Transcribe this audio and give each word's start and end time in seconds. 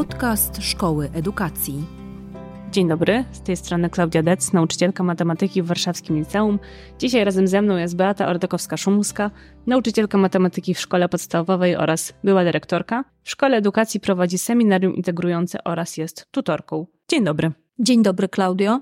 Podcast 0.00 0.62
Szkoły 0.62 1.10
Edukacji. 1.14 1.84
Dzień 2.72 2.88
dobry, 2.88 3.24
z 3.32 3.40
tej 3.40 3.56
strony 3.56 3.90
Klaudia 3.90 4.22
Dec, 4.22 4.52
nauczycielka 4.52 5.04
matematyki 5.04 5.62
w 5.62 5.66
Warszawskim 5.66 6.18
Liceum. 6.18 6.58
Dzisiaj 6.98 7.24
razem 7.24 7.48
ze 7.48 7.62
mną 7.62 7.76
jest 7.76 7.96
Beata 7.96 8.26
Ordekowska-Szumuska, 8.26 9.30
nauczycielka 9.66 10.18
matematyki 10.18 10.74
w 10.74 10.80
szkole 10.80 11.08
podstawowej 11.08 11.76
oraz 11.76 12.12
była 12.24 12.44
dyrektorka. 12.44 13.04
W 13.22 13.30
Szkole 13.30 13.56
Edukacji 13.56 14.00
prowadzi 14.00 14.38
seminarium 14.38 14.94
integrujące 14.94 15.64
oraz 15.64 15.96
jest 15.96 16.26
tutorką. 16.30 16.86
Dzień 17.08 17.24
dobry. 17.24 17.52
Dzień 17.78 18.02
dobry, 18.02 18.28
Klaudio. 18.28 18.80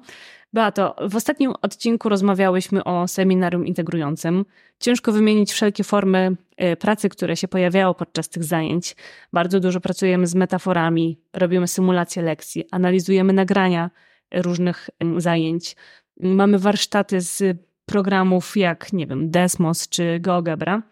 Beato, 0.53 0.97
w 1.09 1.17
ostatnim 1.17 1.53
odcinku 1.63 2.09
rozmawiałyśmy 2.09 2.85
o 2.85 3.09
seminarium 3.09 3.67
integrującym. 3.67 4.45
Ciężko 4.81 5.13
wymienić 5.13 5.53
wszelkie 5.53 5.85
formy 5.85 6.37
y, 6.63 6.77
pracy, 6.77 7.09
które 7.09 7.37
się 7.37 7.49
pojawiają 7.49 7.95
podczas 7.95 8.29
tych 8.29 8.45
zajęć. 8.45 8.97
Bardzo 9.33 9.61
dużo 9.61 9.81
pracujemy 9.81 10.27
z 10.27 10.35
metaforami, 10.35 11.21
robimy 11.33 11.69
symulacje 11.69 12.23
lekcji, 12.23 12.65
analizujemy 12.71 13.33
nagrania 13.33 13.91
różnych 14.35 14.91
zajęć. 15.17 15.77
Mamy 16.21 16.59
warsztaty 16.59 17.21
z 17.21 17.59
programów 17.87 18.57
jak, 18.57 18.93
nie 18.93 19.07
wiem, 19.07 19.31
Desmos 19.31 19.89
czy 19.89 20.21
GeoGebra. 20.21 20.83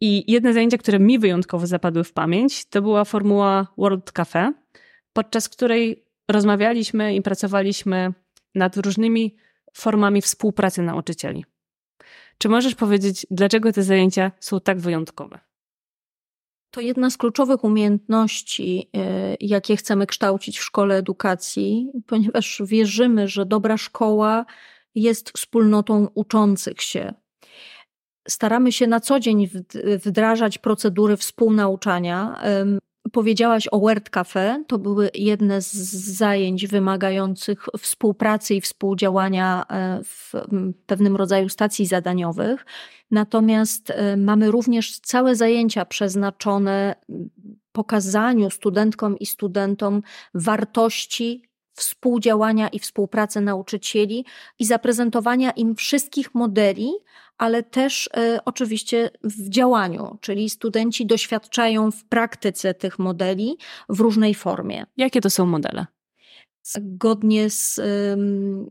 I 0.00 0.32
jedne 0.32 0.52
zajęcia, 0.52 0.78
które 0.78 0.98
mi 0.98 1.18
wyjątkowo 1.18 1.66
zapadły 1.66 2.04
w 2.04 2.12
pamięć, 2.12 2.64
to 2.64 2.82
była 2.82 3.04
formuła 3.04 3.66
World 3.78 4.12
Cafe, 4.12 4.52
podczas 5.12 5.48
której 5.48 6.04
rozmawialiśmy 6.28 7.14
i 7.14 7.22
pracowaliśmy 7.22 8.12
nad 8.56 8.76
różnymi 8.76 9.36
formami 9.74 10.22
współpracy 10.22 10.82
nauczycieli. 10.82 11.44
Czy 12.38 12.48
możesz 12.48 12.74
powiedzieć, 12.74 13.26
dlaczego 13.30 13.72
te 13.72 13.82
zajęcia 13.82 14.32
są 14.40 14.60
tak 14.60 14.78
wyjątkowe? 14.78 15.38
To 16.70 16.80
jedna 16.80 17.10
z 17.10 17.16
kluczowych 17.16 17.64
umiejętności, 17.64 18.90
e, 18.96 19.36
jakie 19.40 19.76
chcemy 19.76 20.06
kształcić 20.06 20.58
w 20.58 20.64
szkole 20.64 20.96
edukacji, 20.96 21.90
ponieważ 22.06 22.62
wierzymy, 22.64 23.28
że 23.28 23.46
dobra 23.46 23.76
szkoła 23.76 24.46
jest 24.94 25.30
wspólnotą 25.30 26.08
uczących 26.14 26.82
się. 26.82 27.14
Staramy 28.28 28.72
się 28.72 28.86
na 28.86 29.00
co 29.00 29.20
dzień 29.20 29.48
wdrażać 30.04 30.58
procedury 30.58 31.16
współnauczania, 31.16 32.40
Powiedziałaś 33.12 33.68
o 33.70 33.80
Word 33.80 34.10
Cafe. 34.10 34.64
To 34.66 34.78
były 34.78 35.10
jedne 35.14 35.62
z 35.62 35.74
zajęć 36.16 36.66
wymagających 36.66 37.66
współpracy 37.78 38.54
i 38.54 38.60
współdziałania 38.60 39.64
e, 39.68 40.00
w 40.04 40.32
pewnym 40.86 41.16
rodzaju 41.16 41.48
stacji 41.48 41.86
zadaniowych. 41.86 42.66
Natomiast 43.10 43.90
e, 43.90 44.16
mamy 44.16 44.50
również 44.50 45.00
całe 45.00 45.36
zajęcia 45.36 45.84
przeznaczone 45.84 46.94
pokazaniu 47.72 48.50
studentkom 48.50 49.18
i 49.18 49.26
studentom 49.26 50.02
wartości 50.34 51.42
współdziałania 51.76 52.68
i 52.68 52.78
współpracy 52.78 53.40
nauczycieli 53.40 54.24
i 54.58 54.64
zaprezentowania 54.64 55.50
im 55.50 55.74
wszystkich 55.74 56.34
modeli, 56.34 56.90
ale 57.38 57.62
też 57.62 58.06
y, 58.06 58.38
oczywiście 58.44 59.10
w 59.22 59.48
działaniu, 59.48 60.18
czyli 60.20 60.50
studenci 60.50 61.06
doświadczają 61.06 61.90
w 61.90 62.04
praktyce 62.04 62.74
tych 62.74 62.98
modeli 62.98 63.56
w 63.88 64.00
różnej 64.00 64.34
formie. 64.34 64.86
Jakie 64.96 65.20
to 65.20 65.30
są 65.30 65.46
modele? 65.46 65.86
Zgodnie 66.62 67.50
z 67.50 67.78
y, 67.78 68.16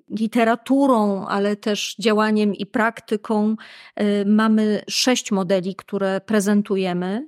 literaturą, 0.09 1.25
ale 1.25 1.55
też 1.55 1.95
działaniem 1.99 2.55
i 2.55 2.65
praktyką, 2.65 3.55
y, 4.01 4.25
mamy 4.25 4.81
sześć 4.89 5.31
modeli, 5.31 5.75
które 5.75 6.21
prezentujemy. 6.21 7.27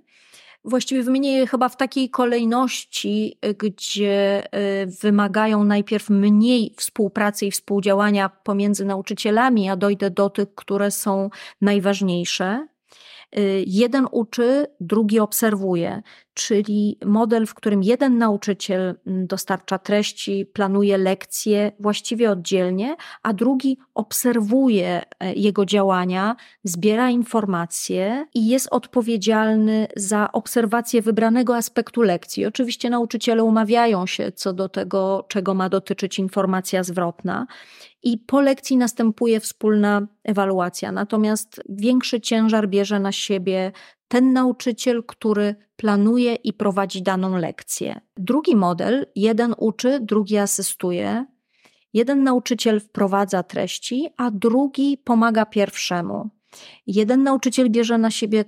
Właściwie 0.68 1.04
wymienię 1.04 1.38
je 1.38 1.48
chyba 1.48 1.70
w 1.70 1.78
takiej 1.78 2.10
kolejności, 2.10 3.40
gdzie 3.58 4.44
y, 4.84 4.88
wymagają 5.02 5.64
najpierw 5.64 6.10
mniej 6.10 6.74
współpracy 6.78 7.46
i 7.46 7.52
współdziałania 7.52 8.30
pomiędzy 8.30 8.86
nauczycielami, 8.86 9.70
a 9.70 9.76
dojdę 9.76 10.12
do 10.12 10.30
tych, 10.30 10.56
które 10.56 10.92
są 10.92 11.30
najważniejsze. 11.62 12.68
Y, 13.36 13.64
jeden 13.68 14.08
uczy, 14.12 14.68
drugi 14.80 15.20
obserwuje, 15.20 16.02
czyli 16.34 16.98
model, 17.06 17.46
w 17.46 17.54
którym 17.54 17.84
jeden 17.84 18.18
nauczyciel 18.18 18.96
mm, 19.08 19.28
dostarcza 19.28 19.78
treści, 19.78 20.46
planuje 20.46 20.98
lekcje 20.98 21.72
właściwie 21.80 22.32
oddzielnie, 22.32 22.96
a 23.24 23.34
drugi 23.34 23.78
obserwuje 23.96 25.02
e, 25.20 25.34
jego 25.34 25.66
działania, 25.66 26.36
zbiera 26.64 27.10
informacje 27.10 28.26
i 28.34 28.48
jest 28.48 28.68
odpowiedzialny 28.72 29.88
za 29.96 30.32
obserwację 30.32 31.02
wybranego 31.02 31.56
aspektu 31.56 32.02
lekcji. 32.02 32.46
Oczywiście 32.46 32.90
nauczyciele 32.90 33.44
umawiają 33.44 34.06
się 34.08 34.32
co 34.32 34.54
do 34.54 34.70
tego, 34.70 35.26
czego 35.28 35.54
ma 35.54 35.70
dotyczyć 35.70 36.20
informacja 36.20 36.84
zwrotna 36.84 37.48
i 38.08 38.18
po 38.18 38.42
lekcji 38.42 38.78
następuje 38.78 39.40
wspólna 39.40 40.08
ewaluacja. 40.24 40.92
Natomiast 40.92 41.62
większy 41.70 42.22
ciężar 42.22 42.70
bierze 42.70 43.00
na 43.00 43.12
siebie 43.12 43.72
ten 44.08 44.34
nauczyciel, 44.34 45.04
który 45.04 45.56
planuje 45.76 46.36
i 46.36 46.54
prowadzi 46.54 47.02
daną 47.02 47.38
lekcję. 47.38 48.02
Drugi 48.18 48.56
model, 48.56 49.06
jeden 49.16 49.56
uczy, 49.58 50.00
drugi 50.02 50.38
asystuje. 50.38 51.26
Jeden 51.94 52.24
nauczyciel 52.24 52.80
wprowadza 52.80 53.44
treści, 53.44 54.10
a 54.18 54.32
drugi 54.32 54.98
pomaga 54.98 55.46
pierwszemu. 55.46 56.30
Jeden 56.88 57.24
nauczyciel 57.24 57.70
bierze 57.70 57.98
na 57.98 58.12
siebie 58.12 58.46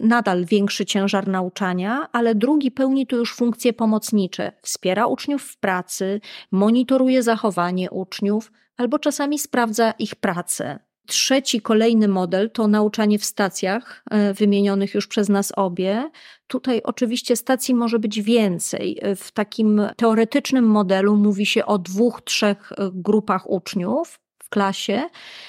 nadal 0.00 0.44
większy 0.44 0.86
ciężar 0.86 1.28
nauczania, 1.28 2.08
ale 2.12 2.34
drugi 2.34 2.70
pełni 2.70 3.06
tu 3.06 3.16
już 3.16 3.34
funkcje 3.34 3.72
pomocnicze. 3.72 4.52
Wspiera 4.62 5.06
uczniów 5.06 5.42
w 5.42 5.58
pracy, 5.58 6.20
monitoruje 6.50 7.22
zachowanie 7.22 7.90
uczniów 7.90 8.52
albo 8.78 8.98
czasami 8.98 9.38
sprawdza 9.38 9.94
ich 9.98 10.14
pracę. 10.14 10.78
Trzeci, 11.06 11.60
kolejny 11.60 12.08
model 12.08 12.50
to 12.50 12.68
nauczanie 12.68 13.18
w 13.18 13.24
stacjach, 13.24 14.02
e, 14.10 14.34
wymienionych 14.34 14.94
już 14.94 15.06
przez 15.06 15.28
nas 15.28 15.52
obie. 15.56 16.10
Tutaj 16.46 16.80
oczywiście 16.84 17.36
stacji 17.36 17.74
może 17.74 17.98
być 17.98 18.22
więcej. 18.22 19.00
W 19.16 19.32
takim 19.32 19.82
teoretycznym 19.96 20.64
modelu 20.64 21.16
mówi 21.16 21.46
się 21.46 21.66
o 21.66 21.78
dwóch, 21.78 22.22
trzech 22.22 22.72
e, 22.72 22.90
grupach 22.94 23.50
uczniów 23.50 24.20
w 24.42 24.48
klasie, 24.48 25.02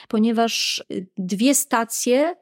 ponieważ 0.08 0.80
e, 0.80 0.84
dwie 1.18 1.56
stacje 1.56 2.36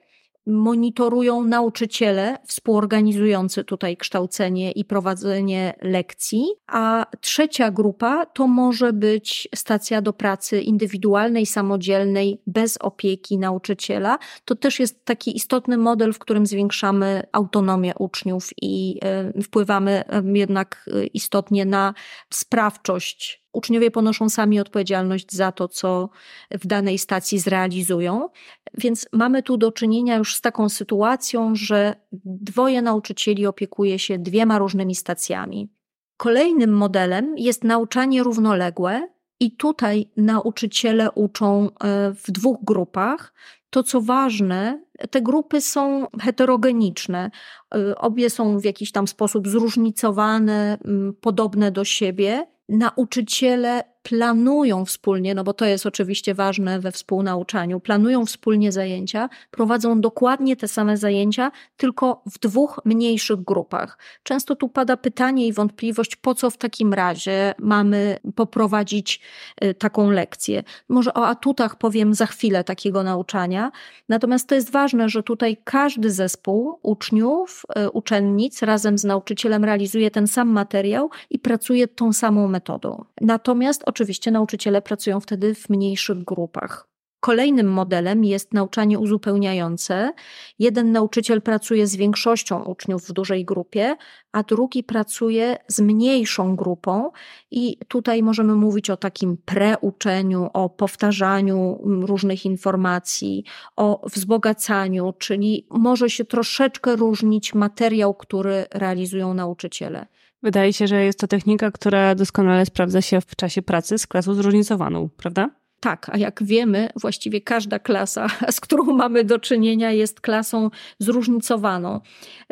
monitorują 0.47 1.43
nauczyciele 1.43 2.37
współorganizujący 2.45 3.63
tutaj 3.63 3.97
kształcenie 3.97 4.71
i 4.71 4.85
prowadzenie 4.85 5.73
lekcji, 5.81 6.45
a 6.67 7.05
trzecia 7.21 7.71
grupa 7.71 8.25
to 8.25 8.47
może 8.47 8.93
być 8.93 9.47
stacja 9.55 10.01
do 10.01 10.13
pracy 10.13 10.61
indywidualnej, 10.61 11.45
samodzielnej, 11.45 12.41
bez 12.47 12.77
opieki 12.77 13.37
nauczyciela. 13.37 14.19
To 14.45 14.55
też 14.55 14.79
jest 14.79 15.05
taki 15.05 15.35
istotny 15.35 15.77
model, 15.77 16.13
w 16.13 16.19
którym 16.19 16.45
zwiększamy 16.45 17.23
autonomię 17.31 17.93
uczniów 17.99 18.49
i 18.61 18.99
e, 19.03 19.41
wpływamy 19.41 20.03
jednak 20.33 20.89
e, 20.93 21.05
istotnie 21.05 21.65
na 21.65 21.93
sprawczość 22.29 23.46
Uczniowie 23.53 23.91
ponoszą 23.91 24.29
sami 24.29 24.59
odpowiedzialność 24.59 25.33
za 25.33 25.51
to, 25.51 25.67
co 25.67 26.09
w 26.51 26.67
danej 26.67 26.97
stacji 26.97 27.39
zrealizują. 27.39 28.29
Więc 28.73 29.07
mamy 29.13 29.43
tu 29.43 29.57
do 29.57 29.71
czynienia 29.71 30.15
już 30.15 30.35
z 30.35 30.41
taką 30.41 30.69
sytuacją, 30.69 31.55
że 31.55 31.95
dwoje 32.25 32.81
nauczycieli 32.81 33.47
opiekuje 33.47 33.99
się 33.99 34.19
dwiema 34.19 34.57
różnymi 34.57 34.95
stacjami. 34.95 35.69
Kolejnym 36.17 36.73
modelem 36.73 37.37
jest 37.37 37.63
nauczanie 37.63 38.23
równoległe, 38.23 39.07
i 39.39 39.51
tutaj 39.51 40.09
nauczyciele 40.17 41.11
uczą 41.11 41.69
e, 41.69 42.11
w 42.11 42.31
dwóch 42.31 42.57
grupach. 42.63 43.33
To 43.69 43.83
co 43.83 44.01
ważne, 44.01 44.83
te 45.11 45.21
grupy 45.21 45.61
są 45.61 46.07
heterogeniczne. 46.21 47.31
E, 47.75 47.97
obie 47.97 48.29
są 48.29 48.59
w 48.59 48.65
jakiś 48.65 48.91
tam 48.91 49.07
sposób 49.07 49.47
zróżnicowane, 49.47 50.77
podobne 51.21 51.71
do 51.71 51.85
siebie 51.85 52.47
nauczyciele 52.69 53.83
planują 54.09 54.85
wspólnie, 54.85 55.35
no 55.35 55.43
bo 55.43 55.53
to 55.53 55.65
jest 55.65 55.85
oczywiście 55.85 56.33
ważne 56.33 56.79
we 56.79 56.91
współnauczaniu, 56.91 57.79
planują 57.79 58.25
wspólnie 58.25 58.71
zajęcia, 58.71 59.29
prowadzą 59.51 60.01
dokładnie 60.01 60.55
te 60.55 60.67
same 60.67 60.97
zajęcia, 60.97 61.51
tylko 61.77 62.21
w 62.31 62.39
dwóch 62.39 62.79
mniejszych 62.85 63.43
grupach. 63.43 63.97
Często 64.23 64.55
tu 64.55 64.69
pada 64.69 64.97
pytanie 64.97 65.47
i 65.47 65.53
wątpliwość, 65.53 66.15
po 66.15 66.35
co 66.35 66.49
w 66.49 66.57
takim 66.57 66.93
razie 66.93 67.53
mamy 67.59 68.19
poprowadzić 68.35 69.21
y, 69.63 69.73
taką 69.73 70.09
lekcję. 70.09 70.63
Może 70.89 71.13
o 71.13 71.27
atutach 71.27 71.77
powiem 71.77 72.13
za 72.13 72.25
chwilę 72.25 72.63
takiego 72.63 73.03
nauczania, 73.03 73.71
natomiast 74.09 74.49
to 74.49 74.55
jest 74.55 74.71
ważne, 74.71 75.09
że 75.09 75.23
tutaj 75.23 75.57
każdy 75.63 76.11
zespół 76.11 76.79
uczniów, 76.81 77.65
y, 77.79 77.89
uczennic 77.89 78.61
razem 78.61 78.97
z 78.97 79.03
nauczycielem 79.03 79.65
realizuje 79.65 80.11
ten 80.11 80.27
sam 80.27 80.49
materiał 80.49 81.09
i 81.29 81.39
pracuje 81.39 81.87
tą 81.87 82.13
samą 82.13 82.47
metodą. 82.47 83.05
Natomiast 83.21 83.83
oczywiście 83.97 84.31
nauczyciele 84.31 84.81
pracują 84.81 85.19
wtedy 85.19 85.55
w 85.55 85.69
mniejszych 85.69 86.23
grupach. 86.23 86.87
Kolejnym 87.19 87.67
modelem 87.67 88.23
jest 88.23 88.53
nauczanie 88.53 88.99
uzupełniające. 88.99 90.13
Jeden 90.59 90.91
nauczyciel 90.91 91.41
pracuje 91.41 91.87
z 91.87 91.95
większością 91.95 92.63
uczniów 92.63 93.07
w 93.07 93.13
dużej 93.13 93.45
grupie, 93.45 93.95
a 94.31 94.43
drugi 94.43 94.83
pracuje 94.83 95.57
z 95.67 95.79
mniejszą 95.79 96.55
grupą, 96.55 97.11
i 97.51 97.77
tutaj 97.87 98.23
możemy 98.23 98.55
mówić 98.55 98.89
o 98.89 98.97
takim 98.97 99.37
preuczeniu, 99.45 100.49
o 100.53 100.69
powtarzaniu 100.69 101.79
różnych 101.85 102.45
informacji, 102.45 103.43
o 103.75 104.09
wzbogacaniu, 104.13 105.13
czyli 105.19 105.67
może 105.69 106.09
się 106.09 106.25
troszeczkę 106.25 106.95
różnić 106.95 107.53
materiał, 107.53 108.13
który 108.13 108.65
realizują 108.71 109.33
nauczyciele. 109.33 110.07
Wydaje 110.43 110.73
się, 110.73 110.87
że 110.87 111.03
jest 111.03 111.19
to 111.19 111.27
technika, 111.27 111.71
która 111.71 112.15
doskonale 112.15 112.65
sprawdza 112.65 113.01
się 113.01 113.21
w 113.21 113.35
czasie 113.35 113.61
pracy 113.61 113.97
z 113.97 114.07
klasą 114.07 114.33
zróżnicowaną, 114.33 115.09
prawda? 115.17 115.49
Tak, 115.79 116.09
a 116.13 116.17
jak 116.17 116.43
wiemy, 116.43 116.89
właściwie 116.95 117.41
każda 117.41 117.79
klasa, 117.79 118.27
z 118.51 118.61
którą 118.61 118.83
mamy 118.83 119.23
do 119.23 119.39
czynienia, 119.39 119.91
jest 119.91 120.21
klasą 120.21 120.69
zróżnicowaną. 120.99 121.99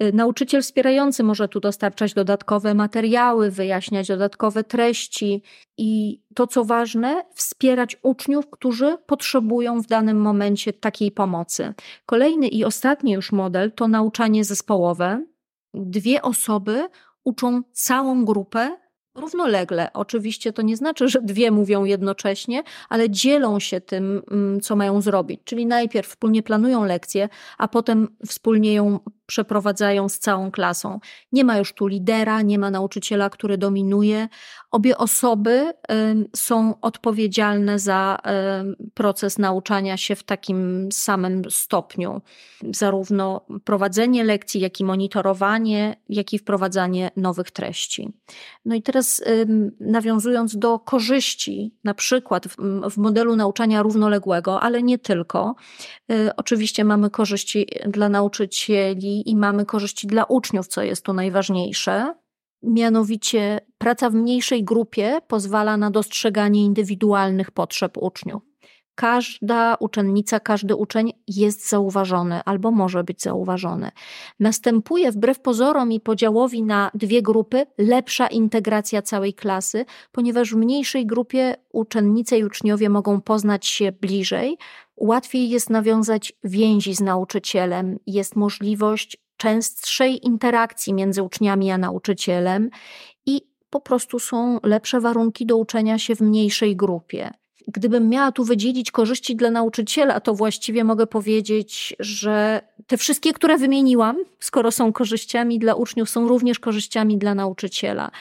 Y, 0.01 0.13
nauczyciel 0.13 0.61
wspierający 0.61 1.23
może 1.23 1.47
tu 1.47 1.59
dostarczać 1.59 2.13
dodatkowe 2.13 2.73
materiały, 2.73 3.51
wyjaśniać 3.51 4.07
dodatkowe 4.07 4.63
treści 4.63 5.43
i 5.77 6.21
to, 6.35 6.47
co 6.47 6.65
ważne, 6.65 7.25
wspierać 7.33 7.97
uczniów, 8.01 8.49
którzy 8.49 8.97
potrzebują 9.05 9.81
w 9.81 9.87
danym 9.87 10.17
momencie 10.21 10.73
takiej 10.73 11.11
pomocy. 11.11 11.73
Kolejny 12.05 12.47
i 12.47 12.65
ostatni 12.65 13.11
już 13.11 13.31
model 13.31 13.71
to 13.71 13.87
nauczanie 13.87 14.45
zespołowe. 14.45 15.25
Dwie 15.73 16.21
osoby 16.21 16.87
uczą 17.25 17.61
całą 17.71 18.25
grupę 18.25 18.77
równolegle. 19.15 19.93
Oczywiście 19.93 20.53
to 20.53 20.61
nie 20.61 20.77
znaczy, 20.77 21.09
że 21.09 21.21
dwie 21.21 21.51
mówią 21.51 21.83
jednocześnie, 21.83 22.63
ale 22.89 23.09
dzielą 23.09 23.59
się 23.59 23.81
tym, 23.81 24.21
mm, 24.31 24.61
co 24.61 24.75
mają 24.75 25.01
zrobić. 25.01 25.41
Czyli 25.43 25.65
najpierw 25.65 26.09
wspólnie 26.09 26.43
planują 26.43 26.85
lekcję, 26.85 27.29
a 27.57 27.67
potem 27.67 28.07
wspólnie 28.25 28.73
ją 28.73 28.99
przeprowadzają 29.25 30.09
z 30.09 30.19
całą 30.19 30.51
klasą. 30.51 30.99
Nie 31.31 31.43
ma 31.43 31.57
już 31.57 31.73
tu 31.73 31.87
lidera, 31.87 32.41
nie 32.41 32.59
ma 32.59 32.71
nauczyciela, 32.71 33.29
który 33.29 33.57
dominuje. 33.57 34.27
Obie 34.71 34.97
osoby 34.97 35.73
są 36.35 36.79
odpowiedzialne 36.81 37.79
za 37.79 38.17
proces 38.93 39.37
nauczania 39.37 39.97
się 39.97 40.15
w 40.15 40.23
takim 40.23 40.89
samym 40.91 41.41
stopniu. 41.49 42.21
Zarówno 42.73 43.45
prowadzenie 43.63 44.23
lekcji, 44.23 44.61
jak 44.61 44.79
i 44.79 44.83
monitorowanie, 44.83 45.95
jak 46.09 46.33
i 46.33 46.39
wprowadzanie 46.39 47.11
nowych 47.15 47.51
treści. 47.51 48.13
No 48.65 48.75
i 48.75 48.81
teraz 48.81 49.23
nawiązując 49.79 50.57
do 50.57 50.79
korzyści, 50.79 51.75
na 51.83 51.93
przykład 51.93 52.47
w, 52.47 52.55
w 52.91 52.97
modelu 52.97 53.35
nauczania 53.35 53.81
równoległego, 53.81 54.61
ale 54.61 54.83
nie 54.83 54.99
tylko. 54.99 55.55
Y, 56.11 56.35
oczywiście 56.35 56.83
mamy 56.83 57.09
korzyści 57.09 57.67
dla 57.87 58.09
nauczycieli, 58.09 59.14
i 59.21 59.35
mamy 59.35 59.65
korzyści 59.65 60.07
dla 60.07 60.23
uczniów, 60.23 60.67
co 60.67 60.83
jest 60.83 61.05
tu 61.05 61.13
najważniejsze. 61.13 62.15
Mianowicie 62.63 63.59
praca 63.77 64.09
w 64.09 64.13
mniejszej 64.13 64.63
grupie 64.63 65.19
pozwala 65.27 65.77
na 65.77 65.91
dostrzeganie 65.91 66.65
indywidualnych 66.65 67.51
potrzeb 67.51 67.97
uczniów. 67.97 68.41
Każda 68.95 69.75
uczennica, 69.79 70.39
każdy 70.39 70.75
uczeń 70.75 71.13
jest 71.27 71.69
zauważony 71.69 72.41
albo 72.45 72.71
może 72.71 73.03
być 73.03 73.21
zauważony. 73.21 73.91
Następuje 74.39 75.11
wbrew 75.11 75.39
pozorom 75.39 75.91
i 75.91 75.99
podziałowi 75.99 76.63
na 76.63 76.91
dwie 76.93 77.21
grupy 77.21 77.65
lepsza 77.77 78.27
integracja 78.27 79.01
całej 79.01 79.33
klasy, 79.33 79.85
ponieważ 80.11 80.53
w 80.53 80.57
mniejszej 80.57 81.05
grupie 81.05 81.55
uczennice 81.73 82.37
i 82.37 82.43
uczniowie 82.43 82.89
mogą 82.89 83.21
poznać 83.21 83.67
się 83.67 83.91
bliżej, 83.91 84.57
łatwiej 84.97 85.49
jest 85.49 85.69
nawiązać 85.69 86.33
więzi 86.43 86.95
z 86.95 87.01
nauczycielem, 87.01 87.99
jest 88.07 88.35
możliwość 88.35 89.17
częstszej 89.37 90.25
interakcji 90.25 90.93
między 90.93 91.23
uczniami 91.23 91.71
a 91.71 91.77
nauczycielem 91.77 92.69
i 93.25 93.41
po 93.69 93.81
prostu 93.81 94.19
są 94.19 94.59
lepsze 94.63 95.01
warunki 95.01 95.45
do 95.45 95.57
uczenia 95.57 95.99
się 95.99 96.15
w 96.15 96.21
mniejszej 96.21 96.75
grupie. 96.75 97.31
Gdybym 97.67 98.09
miała 98.09 98.31
tu 98.31 98.43
wydzielić 98.43 98.91
korzyści 98.91 99.35
dla 99.35 99.51
nauczyciela, 99.51 100.19
to 100.19 100.33
właściwie 100.33 100.83
mogę 100.83 101.07
powiedzieć, 101.07 101.95
że 101.99 102.61
te 102.87 102.97
wszystkie, 102.97 103.33
które 103.33 103.57
wymieniłam, 103.57 104.17
skoro 104.39 104.71
są 104.71 104.93
korzyściami 104.93 105.59
dla 105.59 105.75
uczniów, 105.75 106.09
są 106.09 106.27
również 106.27 106.59
korzyściami 106.59 107.17
dla 107.17 107.35
nauczyciela. 107.35 108.11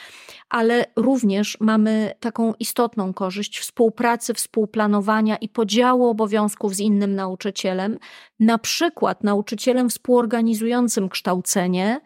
Ale 0.49 0.85
również 0.95 1.57
mamy 1.59 2.13
taką 2.19 2.53
istotną 2.59 3.13
korzyść 3.13 3.59
współpracy, 3.59 4.33
współplanowania 4.33 5.35
i 5.35 5.49
podziału 5.49 6.07
obowiązków 6.07 6.75
z 6.75 6.79
innym 6.79 7.15
nauczycielem, 7.15 7.99
na 8.39 8.57
przykład 8.57 9.23
nauczycielem 9.23 9.89
współorganizującym 9.89 11.09
kształcenie, 11.09 12.01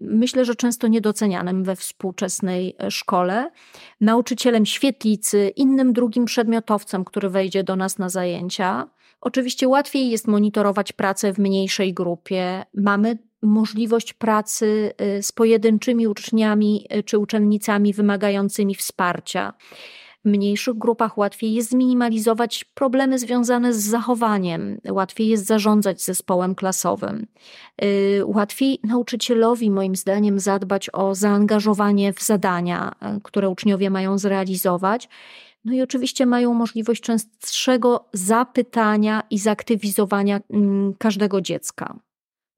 myślę, 0.00 0.44
że 0.44 0.54
często 0.54 0.88
niedocenianym 0.88 1.64
we 1.64 1.76
współczesnej 1.76 2.76
e, 2.78 2.90
szkole, 2.90 3.50
nauczycielem 4.00 4.66
świetlicy, 4.66 5.52
innym 5.56 5.92
drugim 5.92 6.24
przedmiotowcem, 6.24 7.04
który 7.04 7.28
wejdzie 7.28 7.64
do 7.64 7.76
nas 7.76 7.98
na 7.98 8.08
zajęcia. 8.08 8.88
Oczywiście 9.20 9.68
łatwiej 9.68 10.10
jest 10.10 10.28
monitorować 10.28 10.92
pracę 10.92 11.32
w 11.32 11.38
mniejszej 11.38 11.94
grupie. 11.94 12.64
Mamy 12.74 13.18
możliwość 13.42 14.12
pracy 14.12 14.92
e, 14.98 15.22
z 15.22 15.32
pojedynczymi 15.32 16.06
uczniami 16.06 16.86
e, 16.88 17.02
czy 17.02 17.18
uczennicami 17.18 17.92
wymagającymi 17.92 18.74
wsparcia 18.74 19.52
mniejszych 20.24 20.78
grupach 20.78 21.18
łatwiej 21.18 21.54
jest 21.54 21.70
zminimalizować 21.70 22.64
problemy 22.64 23.18
związane 23.18 23.74
z 23.74 23.80
zachowaniem, 23.80 24.80
łatwiej 24.90 25.28
jest 25.28 25.46
zarządzać 25.46 26.02
zespołem 26.02 26.54
klasowym. 26.54 27.26
Y, 27.84 28.22
łatwiej 28.26 28.78
nauczycielowi, 28.84 29.70
moim 29.70 29.96
zdaniem, 29.96 30.40
zadbać 30.40 30.90
o 30.92 31.14
zaangażowanie 31.14 32.12
w 32.12 32.22
zadania, 32.22 32.92
y, 33.16 33.20
które 33.20 33.48
uczniowie 33.48 33.90
mają 33.90 34.18
zrealizować. 34.18 35.08
No 35.64 35.72
i 35.72 35.82
oczywiście 35.82 36.26
mają 36.26 36.54
możliwość 36.54 37.02
częstszego 37.02 38.08
zapytania 38.12 39.22
i 39.30 39.38
zaktywizowania 39.38 40.40
mm, 40.50 40.94
każdego 40.98 41.40
dziecka. 41.40 41.98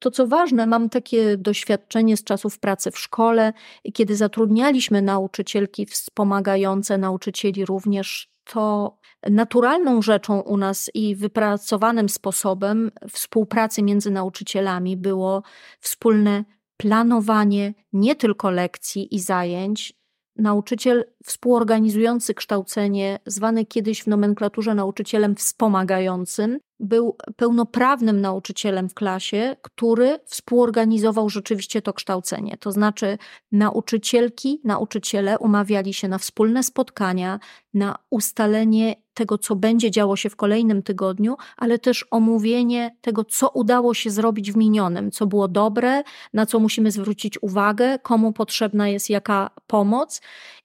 To 0.04 0.10
co 0.10 0.26
ważne, 0.26 0.66
mam 0.66 0.88
takie 0.88 1.36
doświadczenie 1.36 2.16
z 2.16 2.24
czasów 2.24 2.58
pracy 2.58 2.90
w 2.90 2.98
szkole, 2.98 3.52
kiedy 3.92 4.16
zatrudnialiśmy 4.16 5.02
nauczycielki 5.02 5.86
wspomagające 5.86 6.98
nauczycieli 6.98 7.64
również, 7.64 8.28
to 8.44 8.96
naturalną 9.30 10.02
rzeczą 10.02 10.40
u 10.40 10.56
nas 10.56 10.90
i 10.94 11.16
wypracowanym 11.16 12.08
sposobem 12.08 12.90
współpracy 13.10 13.82
między 13.82 14.10
nauczycielami 14.10 14.96
było 14.96 15.42
wspólne 15.80 16.44
planowanie 16.76 17.74
nie 17.92 18.14
tylko 18.14 18.50
lekcji 18.50 19.14
i 19.14 19.20
zajęć, 19.20 19.94
nauczyciel 20.36 21.04
współorganizujący 21.24 22.34
kształcenie, 22.34 23.18
zwany 23.26 23.66
kiedyś 23.66 24.02
w 24.02 24.06
nomenklaturze 24.06 24.74
nauczycielem 24.74 25.36
wspomagającym, 25.36 26.58
był 26.84 27.16
pełnoprawnym 27.36 28.20
nauczycielem 28.20 28.88
w 28.88 28.94
klasie, 28.94 29.56
który 29.62 30.18
współorganizował 30.24 31.28
rzeczywiście 31.28 31.82
to 31.82 31.92
kształcenie. 31.92 32.56
To 32.56 32.72
znaczy, 32.72 33.18
nauczycielki, 33.52 34.60
nauczyciele 34.64 35.38
umawiali 35.38 35.94
się 35.94 36.08
na 36.08 36.18
wspólne 36.18 36.62
spotkania, 36.62 37.38
na 37.74 37.96
ustalenie 38.10 38.96
tego, 39.14 39.38
co 39.38 39.56
będzie 39.56 39.90
działo 39.90 40.16
się 40.16 40.30
w 40.30 40.36
kolejnym 40.36 40.82
tygodniu, 40.82 41.36
ale 41.56 41.78
też 41.78 42.06
omówienie 42.10 42.96
tego, 43.00 43.24
co 43.24 43.48
udało 43.48 43.94
się 43.94 44.10
zrobić 44.10 44.52
w 44.52 44.56
minionym, 44.56 45.10
co 45.10 45.26
było 45.26 45.48
dobre, 45.48 46.02
na 46.32 46.46
co 46.46 46.58
musimy 46.58 46.90
zwrócić 46.90 47.42
uwagę, 47.42 47.98
komu 47.98 48.32
potrzebna 48.32 48.88
jest 48.88 49.10
jaka 49.10 49.50
pomoc. 49.66 50.20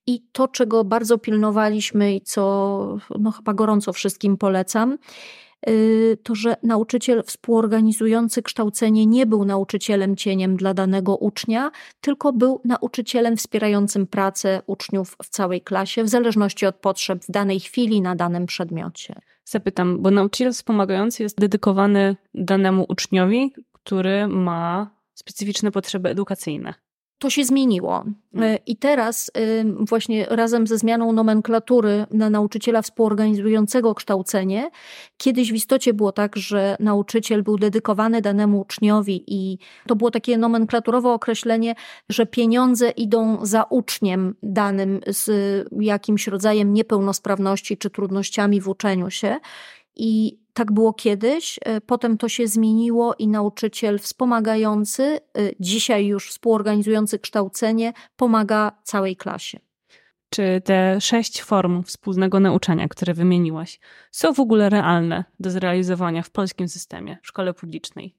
I 0.07 0.21
to, 0.31 0.47
czego 0.47 0.83
bardzo 0.83 1.17
pilnowaliśmy 1.17 2.15
i 2.15 2.21
co 2.21 2.97
no, 3.19 3.31
chyba 3.31 3.53
gorąco 3.53 3.93
wszystkim 3.93 4.37
polecam, 4.37 4.97
to, 6.23 6.35
że 6.35 6.55
nauczyciel 6.63 7.23
współorganizujący 7.23 8.41
kształcenie 8.43 9.05
nie 9.05 9.25
był 9.25 9.45
nauczycielem 9.45 10.15
cieniem 10.15 10.57
dla 10.57 10.73
danego 10.73 11.15
ucznia, 11.15 11.71
tylko 12.01 12.33
był 12.33 12.61
nauczycielem 12.65 13.37
wspierającym 13.37 14.07
pracę 14.07 14.61
uczniów 14.67 15.15
w 15.23 15.29
całej 15.29 15.61
klasie, 15.61 16.03
w 16.03 16.09
zależności 16.09 16.65
od 16.65 16.75
potrzeb 16.75 17.23
w 17.23 17.31
danej 17.31 17.59
chwili 17.59 18.01
na 18.01 18.15
danym 18.15 18.45
przedmiocie. 18.45 19.15
Zapytam, 19.45 20.01
bo 20.01 20.11
nauczyciel 20.11 20.53
wspomagający 20.53 21.23
jest 21.23 21.39
dedykowany 21.39 22.15
danemu 22.33 22.85
uczniowi, 22.89 23.53
który 23.73 24.27
ma 24.27 24.91
specyficzne 25.13 25.71
potrzeby 25.71 26.09
edukacyjne 26.09 26.73
to 27.19 27.29
się 27.29 27.45
zmieniło. 27.45 28.03
E, 28.35 28.59
I 28.65 28.75
teraz 28.75 29.31
właśnie 29.79 30.25
razem 30.25 30.67
ze 30.67 30.77
zmianą 30.77 31.13
nomenklatury 31.13 32.05
na 32.11 32.29
nauczyciela 32.29 32.81
współorganizującego 32.81 33.95
kształcenie, 33.95 34.69
kiedyś 35.17 35.51
w 35.51 35.55
istocie 35.55 35.93
było 35.93 36.11
tak, 36.11 36.35
że 36.35 36.77
nauczyciel 36.79 37.43
był 37.43 37.57
dedykowany 37.57 38.21
danemu 38.21 38.61
uczniowi 38.61 39.23
i 39.27 39.57
to 39.87 39.95
było 39.95 40.11
takie 40.11 40.37
nomenklaturowe 40.37 41.09
określenie, 41.09 41.75
że 42.09 42.25
pieniądze 42.25 42.89
idą 42.89 43.45
za 43.45 43.63
uczniem 43.63 44.35
danym 44.43 44.99
z 45.07 45.29
jakimś 45.79 46.27
rodzajem 46.27 46.73
niepełnosprawności 46.73 47.77
czy 47.77 47.89
trudnościami 47.89 48.61
w 48.61 48.69
uczeniu 48.69 49.09
się. 49.09 49.37
I 49.95 50.39
Tak 50.59 50.71
było 50.71 50.93
kiedyś, 50.93 51.59
e, 51.61 51.81
potem 51.81 52.17
to 52.17 52.29
się 52.29 52.47
zmieniło 52.47 53.15
i 53.19 53.27
nauczyciel 53.27 53.99
wspomagający, 53.99 55.03
e, 55.03 55.19
dzisiaj 55.59 56.05
już 56.05 56.29
współorganizujący 56.29 57.19
kształcenie, 57.19 57.93
pomaga 58.15 58.71
całej 58.83 59.15
klasie. 59.15 59.59
Czy 60.29 60.61
te 60.65 61.01
sześć 61.01 61.41
form 61.41 61.83
wspólnego 61.83 62.39
nauczania, 62.39 62.87
które 62.87 63.13
wymieniłaś, 63.13 63.79
są 64.11 64.33
w 64.33 64.39
ogóle 64.39 64.69
realne 64.69 65.23
do 65.39 65.51
zrealizowania 65.51 66.21
w 66.21 66.29
polskim 66.29 66.67
systemie, 66.67 67.17
w 67.23 67.27
szkole 67.27 67.53
publicznej? 67.53 68.15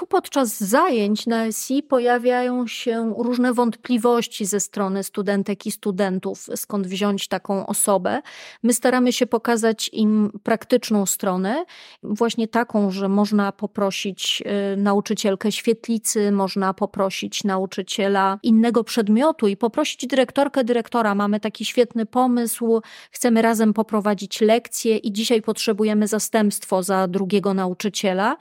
Tu 0.00 0.06
podczas 0.06 0.60
zajęć 0.60 1.26
na 1.26 1.52
SI 1.52 1.82
pojawiają 1.82 2.66
się 2.66 3.14
różne 3.18 3.52
wątpliwości 3.52 4.46
ze 4.46 4.60
strony 4.60 5.04
studentek 5.04 5.66
i 5.66 5.70
studentów, 5.70 6.46
skąd 6.56 6.86
wziąć 6.86 7.28
taką 7.28 7.66
osobę. 7.66 8.22
My 8.62 8.74
staramy 8.74 9.12
się 9.12 9.26
pokazać 9.26 9.90
im 9.92 10.32
praktyczną 10.42 11.06
stronę, 11.06 11.64
właśnie 12.02 12.48
taką, 12.48 12.90
że 12.90 13.08
można 13.08 13.52
poprosić 13.52 14.42
y, 14.72 14.76
nauczycielkę 14.76 15.52
świetlicy, 15.52 16.32
można 16.32 16.74
poprosić 16.74 17.44
nauczyciela 17.44 18.38
innego 18.42 18.84
przedmiotu 18.84 19.48
i 19.48 19.56
poprosić 19.56 20.06
dyrektorkę, 20.06 20.64
dyrektora. 20.64 21.14
Mamy 21.14 21.40
taki 21.40 21.64
świetny 21.64 22.06
pomysł, 22.06 22.80
chcemy 23.10 23.42
razem 23.42 23.74
poprowadzić 23.74 24.40
lekcje 24.40 24.96
i 24.96 25.12
dzisiaj 25.12 25.42
potrzebujemy 25.42 26.06
zastępstwo 26.06 26.82
za 26.82 27.08
drugiego 27.08 27.54
nauczyciela 27.54 28.36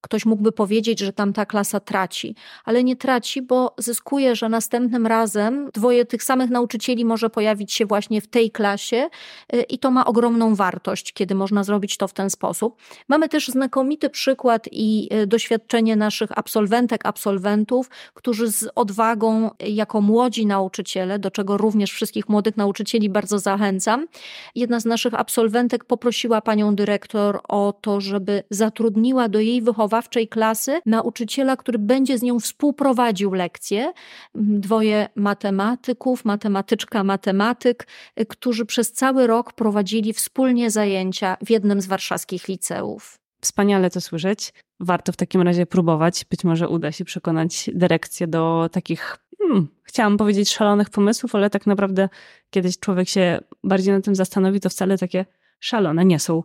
Ktoś 0.00 0.26
mógłby 0.26 0.52
powiedzieć, 0.52 1.00
że 1.00 1.12
tamta 1.12 1.46
klasa 1.46 1.80
traci, 1.80 2.34
ale 2.64 2.84
nie 2.84 2.96
traci, 2.96 3.42
bo 3.42 3.74
zyskuje, 3.78 4.36
że 4.36 4.48
następnym 4.48 5.06
razem 5.06 5.70
dwoje 5.74 6.04
tych 6.04 6.22
samych 6.22 6.50
nauczycieli 6.50 7.04
może 7.04 7.30
pojawić 7.30 7.72
się 7.72 7.86
właśnie 7.86 8.20
w 8.20 8.26
tej 8.26 8.50
klasie 8.50 9.08
y, 9.54 9.62
i 9.62 9.78
to 9.78 9.90
ma 9.90 10.04
ogromną 10.04 10.54
wartość, 10.54 11.12
kiedy 11.12 11.34
można 11.34 11.64
zrobić 11.64 11.96
to 11.96 12.08
w 12.08 12.12
ten 12.12 12.30
sposób. 12.30 12.76
Mamy 13.08 13.28
też 13.28 13.48
znakomity 13.48 14.10
przykład 14.10 14.68
i 14.72 15.08
y, 15.14 15.26
doświadczenie 15.26 15.96
naszych 15.96 16.38
absolwentek, 16.38 17.06
absolwentów, 17.06 17.90
którzy 18.14 18.52
z 18.52 18.68
odwagą, 18.74 19.50
y, 19.62 19.68
jako 19.68 20.00
młodzi 20.00 20.46
nauczyciele, 20.46 21.18
do 21.18 21.30
czego 21.30 21.56
również 21.56 21.92
wszystkich 21.92 22.28
młodych 22.28 22.56
nauczycieli 22.56 23.10
bardzo 23.10 23.38
zachęcam, 23.38 24.06
jedna 24.54 24.80
z 24.80 24.84
naszych 24.84 25.14
absolwentek 25.14 25.84
poprosiła 25.84 26.40
panią 26.40 26.74
dyrektor 26.74 27.40
o 27.48 27.74
to, 27.80 28.00
żeby 28.00 28.42
zatrudniła 28.50 29.28
do 29.28 29.40
jej 29.40 29.62
wychowania 29.62 29.87
wychowawczej 29.88 30.28
klasy 30.28 30.80
nauczyciela, 30.86 31.56
który 31.56 31.78
będzie 31.78 32.18
z 32.18 32.22
nią 32.22 32.40
współprowadził 32.40 33.32
lekcje. 33.32 33.92
Dwoje 34.34 35.08
matematyków, 35.16 36.24
matematyczka, 36.24 37.04
matematyk, 37.04 37.86
y, 38.20 38.26
którzy 38.26 38.66
przez 38.66 38.92
cały 38.92 39.26
rok 39.26 39.52
prowadzili 39.52 40.12
wspólnie 40.12 40.70
zajęcia 40.70 41.36
w 41.46 41.50
jednym 41.50 41.80
z 41.80 41.86
warszawskich 41.86 42.48
liceów. 42.48 43.18
Wspaniale 43.40 43.90
to 43.90 44.00
słyszeć. 44.00 44.52
Warto 44.80 45.12
w 45.12 45.16
takim 45.16 45.42
razie 45.42 45.66
próbować. 45.66 46.24
Być 46.30 46.44
może 46.44 46.68
uda 46.68 46.92
się 46.92 47.04
przekonać 47.04 47.70
dyrekcję 47.74 48.26
do 48.26 48.68
takich, 48.72 49.18
hmm, 49.38 49.68
chciałam 49.82 50.16
powiedzieć, 50.16 50.50
szalonych 50.50 50.90
pomysłów, 50.90 51.34
ale 51.34 51.50
tak 51.50 51.66
naprawdę 51.66 52.08
kiedyś 52.50 52.78
człowiek 52.78 53.08
się 53.08 53.40
bardziej 53.64 53.94
na 53.94 54.00
tym 54.00 54.14
zastanowi, 54.14 54.60
to 54.60 54.68
wcale 54.68 54.98
takie 54.98 55.24
szalone 55.60 56.04
nie 56.04 56.18
są. 56.18 56.42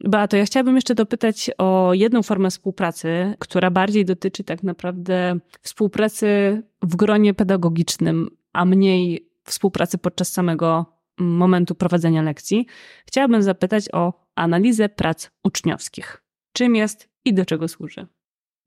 Beato, 0.00 0.36
ja 0.36 0.44
chciałabym 0.44 0.74
jeszcze 0.74 0.94
dopytać 0.94 1.50
o 1.58 1.90
jedną 1.94 2.22
formę 2.22 2.50
współpracy, 2.50 3.34
która 3.38 3.70
bardziej 3.70 4.04
dotyczy 4.04 4.44
tak 4.44 4.62
naprawdę 4.62 5.38
współpracy 5.62 6.62
w 6.82 6.96
gronie 6.96 7.34
pedagogicznym, 7.34 8.28
a 8.52 8.64
mniej 8.64 9.30
współpracy 9.44 9.98
podczas 9.98 10.32
samego 10.32 10.86
momentu 11.18 11.74
prowadzenia 11.74 12.22
lekcji. 12.22 12.66
Chciałabym 13.06 13.42
zapytać 13.42 13.88
o 13.92 14.12
analizę 14.34 14.88
prac 14.88 15.30
uczniowskich. 15.44 16.22
Czym 16.52 16.76
jest 16.76 17.08
i 17.24 17.34
do 17.34 17.44
czego 17.44 17.68
służy? 17.68 18.06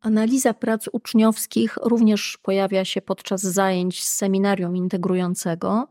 Analiza 0.02 0.54
prac 0.54 0.90
uczniowskich 0.92 1.78
również 1.84 2.38
pojawia 2.38 2.86
się 2.86 3.02
podczas 3.02 3.42
zajęć 3.42 4.04
z 4.04 4.14
seminarium 4.14 4.76
integrującego. 4.76 5.88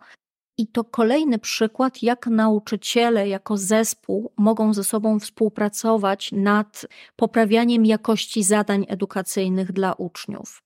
I 0.59 0.67
to 0.67 0.85
kolejny 0.85 1.39
przykład, 1.39 2.03
jak 2.03 2.27
nauczyciele 2.27 3.29
jako 3.29 3.57
zespół 3.57 4.33
mogą 4.37 4.75
ze 4.75 4.85
sobą 4.85 5.21
współpracować 5.21 6.33
nad 6.33 6.87
poprawianiem 7.17 7.87
jakości 7.87 8.43
zadań 8.43 8.87
edukacyjnych 8.89 9.73
dla 9.73 9.93
uczniów. 9.93 10.63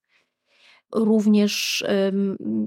Również 0.95 1.85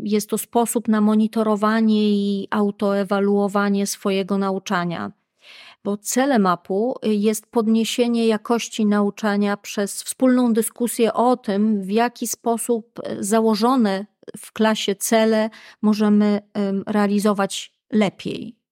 jest 0.03 0.29
to 0.29 0.37
sposób 0.37 0.87
na 0.87 1.01
monitorowanie 1.01 2.09
i 2.09 2.47
autoewaluowanie 2.51 3.87
swojego 3.87 4.37
nauczania, 4.37 5.11
bo 5.83 5.97
celem 5.97 6.45
APU 6.45 6.95
jest 7.03 7.47
podniesienie 7.47 8.27
jakości 8.27 8.85
nauczania 8.85 9.57
przez 9.57 10.03
wspólną 10.03 10.53
dyskusję 10.53 11.13
o 11.13 11.37
tym, 11.37 11.81
w 11.81 11.91
jaki 11.91 12.27
sposób 12.27 13.01
założone 13.19 14.05
w 14.37 14.51
klasie 14.51 14.95
cele 14.95 15.49
możemy 15.81 16.41
realizować 16.87 17.73
lepiej. 17.91 18.63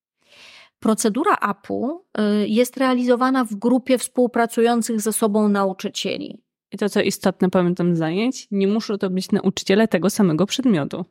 Procedura 0.79 1.36
APU 1.41 2.05
y, 2.20 2.48
jest 2.48 2.77
realizowana 2.77 3.46
w 3.46 3.55
grupie 3.55 3.98
współpracujących 3.98 5.01
ze 5.01 5.13
sobą 5.13 5.50
nauczycieli. 5.50 6.41
I 6.72 6.77
to, 6.77 6.89
co 6.89 7.01
istotne, 7.01 7.50
pamiętam 7.50 7.96
zajęć, 7.96 8.48
nie 8.51 8.67
muszą 8.67 8.98
to 8.98 9.10
być 9.10 9.31
nauczyciele 9.31 9.88
tego 9.88 10.10
samego 10.10 10.46
przedmiotu. 10.46 11.05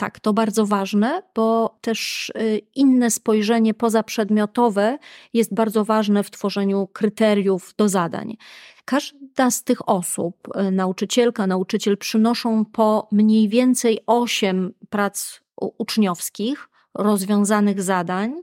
Tak, 0.00 0.20
to 0.20 0.32
bardzo 0.32 0.66
ważne, 0.66 1.22
bo 1.34 1.78
też 1.80 2.28
y, 2.40 2.60
inne 2.74 3.10
spojrzenie 3.10 3.74
pozaprzedmiotowe 3.74 4.98
jest 5.32 5.54
bardzo 5.54 5.84
ważne 5.84 6.22
w 6.22 6.30
tworzeniu 6.30 6.86
kryteriów 6.86 7.74
do 7.76 7.88
zadań. 7.88 8.36
Każda 8.84 9.50
z 9.50 9.64
tych 9.64 9.88
osób, 9.88 10.48
y, 10.68 10.70
nauczycielka, 10.70 11.46
nauczyciel, 11.46 11.98
przynoszą 11.98 12.64
po 12.64 13.08
mniej 13.12 13.48
więcej 13.48 13.98
8 14.06 14.74
prac 14.90 15.40
uczniowskich, 15.78 16.68
rozwiązanych 16.94 17.82
zadań, 17.82 18.34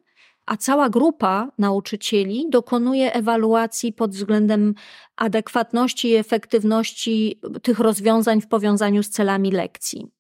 a 0.46 0.58
cała 0.58 0.90
grupa 0.90 1.52
nauczycieli 1.58 2.50
dokonuje 2.50 3.14
ewaluacji 3.14 3.94
pod 3.94 4.12
względem 4.12 4.74
adekwatności 5.16 6.10
i 6.10 6.16
efektywności 6.16 7.42
tych 7.64 7.80
rozwiązań 7.80 8.42
w 8.42 8.48
powiązaniu 8.48 9.04
z 9.04 9.10
celami 9.10 9.52
lekcji. 9.52 10.17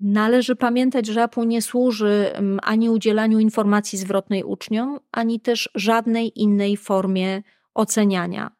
Należy 0.00 0.56
pamiętać, 0.56 1.06
że 1.06 1.22
APU 1.22 1.44
nie 1.44 1.62
służy 1.62 2.30
mm, 2.32 2.60
ani 2.62 2.90
udzielaniu 2.90 3.38
informacji 3.38 3.98
zwrotnej 3.98 4.44
uczniom, 4.44 5.00
ani 5.12 5.40
też 5.40 5.70
żadnej 5.74 6.40
innej 6.42 6.76
formie 6.76 7.42
oceniania. 7.74 8.59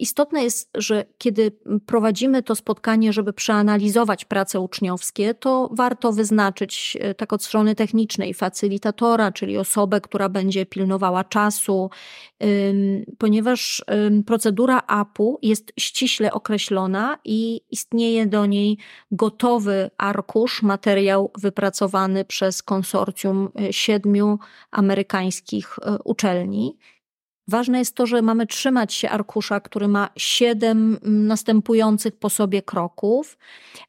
Istotne 0.00 0.44
jest, 0.44 0.70
że 0.74 1.04
kiedy 1.18 1.52
prowadzimy 1.86 2.42
to 2.42 2.54
spotkanie, 2.54 3.12
żeby 3.12 3.32
przeanalizować 3.32 4.24
prace 4.24 4.60
uczniowskie, 4.60 5.34
to 5.34 5.70
warto 5.72 6.12
wyznaczyć 6.12 6.96
e, 7.00 7.14
tak 7.14 7.32
od 7.32 7.44
strony 7.44 7.74
technicznej 7.74 8.34
facylitatora, 8.34 9.32
czyli 9.32 9.58
osobę, 9.58 10.00
która 10.00 10.28
będzie 10.28 10.66
pilnowała 10.66 11.24
czasu, 11.24 11.90
ponieważ 13.18 13.84
procedura 14.26 14.82
APU 14.86 15.38
jest 15.42 15.72
ściśle 15.80 16.32
określona 16.32 17.18
i 17.24 17.60
istnieje 17.70 18.26
do 18.26 18.46
niej 18.46 18.78
gotowy 19.10 19.90
arkusz, 19.98 20.62
materiał 20.62 21.30
wypracowany 21.38 22.24
przez 22.24 22.62
konsorcjum 22.62 23.48
e, 23.60 23.72
siedmiu 23.72 24.38
amerykańskich 24.70 25.78
e, 25.82 25.98
uczelni. 26.04 26.78
Ważne 27.50 27.78
jest 27.78 27.94
to, 27.94 28.06
że 28.06 28.22
mamy 28.22 28.46
trzymać 28.46 28.94
się 28.94 29.10
arkusza, 29.10 29.60
który 29.60 29.88
ma 29.88 30.08
siedem 30.16 30.98
następujących 31.02 32.16
po 32.16 32.30
sobie 32.30 32.62
kroków. 32.62 33.38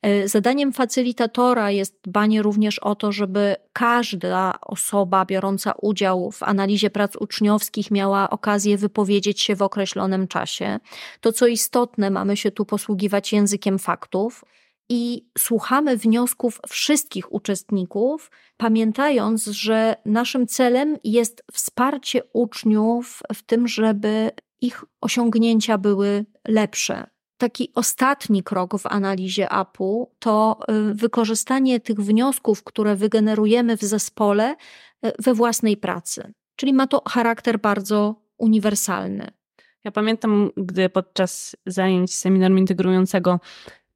E, 0.01 0.27
zadaniem 0.27 0.73
facylitatora 0.73 1.71
jest 1.71 1.99
dbanie 2.03 2.41
również 2.41 2.79
o 2.79 2.95
to, 2.95 3.11
żeby 3.11 3.55
każda 3.73 4.53
osoba 4.61 5.25
biorąca 5.25 5.73
udział 5.81 6.31
w 6.31 6.43
analizie 6.43 6.89
prac 6.89 7.15
uczniowskich 7.15 7.91
miała 7.91 8.29
okazję 8.29 8.77
wypowiedzieć 8.77 9.41
się 9.41 9.55
w 9.55 9.61
określonym 9.61 10.27
czasie. 10.27 10.79
To, 11.21 11.31
co 11.31 11.47
istotne, 11.47 12.09
mamy 12.09 12.37
się 12.37 12.51
tu 12.51 12.65
posługiwać 12.65 13.33
językiem 13.33 13.79
faktów 13.79 14.45
i 14.91 15.29
słuchamy 15.37 15.97
wniosków 15.97 16.59
wszystkich 16.69 17.33
uczestników, 17.33 18.31
pamiętając, 18.57 19.45
że 19.45 19.95
naszym 20.05 20.47
celem 20.47 20.97
jest 21.03 21.43
wsparcie 21.51 22.21
uczniów 22.33 23.21
w 23.33 23.43
tym, 23.43 23.67
żeby 23.67 24.31
ich 24.61 24.83
osiągnięcia 25.01 25.77
były 25.77 26.25
lepsze. 26.47 27.07
Taki 27.37 27.71
ostatni 27.75 28.43
krok 28.43 28.79
w 28.79 28.85
analizie 28.85 29.49
APU 29.49 30.15
to 30.19 30.59
y, 30.89 30.93
wykorzystanie 30.93 31.79
tych 31.79 31.97
wniosków, 31.97 32.63
które 32.63 32.95
wygenerujemy 32.95 33.77
w 33.77 33.81
zespole 33.81 34.55
y, 35.05 35.11
we 35.19 35.33
własnej 35.33 35.77
pracy. 35.77 36.33
Czyli 36.55 36.73
ma 36.73 36.87
to 36.87 37.01
charakter 37.09 37.59
bardzo 37.59 38.15
uniwersalny. 38.37 39.31
Ja 39.83 39.91
pamiętam, 39.91 40.49
gdy 40.57 40.89
podczas 40.89 41.55
zajęć 41.65 42.15
seminarium 42.15 42.59
integrującego 42.59 43.39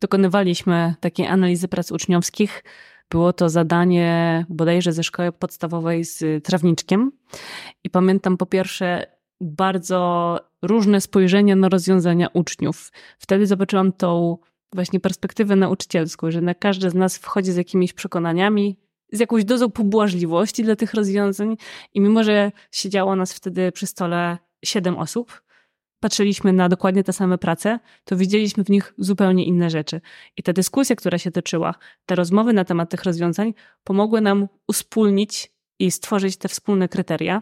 dokonywaliśmy 0.06 0.96
takiej 1.00 1.28
analizy 1.28 1.68
prac 1.68 1.92
uczniowskich. 1.92 2.64
Było 3.10 3.34
to 3.34 3.50
zadanie 3.50 4.46
bodajże 4.50 4.94
ze 4.94 5.04
szkoły 5.04 5.32
podstawowej 5.32 6.06
z 6.06 6.44
trawniczkiem. 6.44 7.12
I 7.84 7.90
pamiętam 7.90 8.38
po 8.38 8.46
pierwsze 8.46 9.06
bardzo 9.42 10.40
różne 10.62 11.02
spojrzenia 11.02 11.56
na 11.56 11.70
rozwiązania 11.70 12.28
uczniów. 12.34 12.92
Wtedy 13.20 13.48
zobaczyłam 13.48 13.92
tą 13.92 14.38
właśnie 14.74 15.00
perspektywę 15.00 15.56
nauczycielską, 15.56 16.32
że 16.32 16.42
na 16.42 16.54
każdy 16.54 16.90
z 16.90 16.94
nas 16.94 17.18
wchodzi 17.18 17.52
z 17.52 17.56
jakimiś 17.56 17.94
przekonaniami, 17.94 18.78
z 19.12 19.20
jakąś 19.20 19.46
dozą 19.46 19.72
pobłażliwości 19.72 20.64
dla 20.64 20.76
tych 20.76 20.94
rozwiązań 20.94 21.58
i 21.94 22.02
mimo, 22.02 22.24
że 22.24 22.52
siedziało 22.72 23.16
nas 23.16 23.34
wtedy 23.34 23.72
przy 23.72 23.88
stole 23.88 24.38
siedem 24.66 24.98
osób, 24.98 25.42
patrzyliśmy 26.00 26.54
na 26.54 26.70
dokładnie 26.70 27.04
te 27.04 27.14
same 27.14 27.38
prace, 27.38 27.80
to 28.04 28.18
widzieliśmy 28.18 28.64
w 28.64 28.70
nich 28.70 28.94
zupełnie 28.98 29.46
inne 29.46 29.70
rzeczy. 29.70 30.02
I 30.38 30.44
ta 30.44 30.54
dyskusja, 30.54 30.96
która 30.96 31.18
się 31.18 31.32
toczyła, 31.32 31.75
te 32.06 32.16
rozmowy 32.16 32.54
na 32.54 32.66
temat 32.66 32.90
tych 32.90 33.04
rozwiązań 33.04 33.54
pomogły 33.84 34.22
nam 34.22 34.48
uspólnić 34.68 35.52
i 35.80 35.92
stworzyć 35.92 36.38
te 36.38 36.48
wspólne 36.48 36.90
kryteria. 36.90 37.42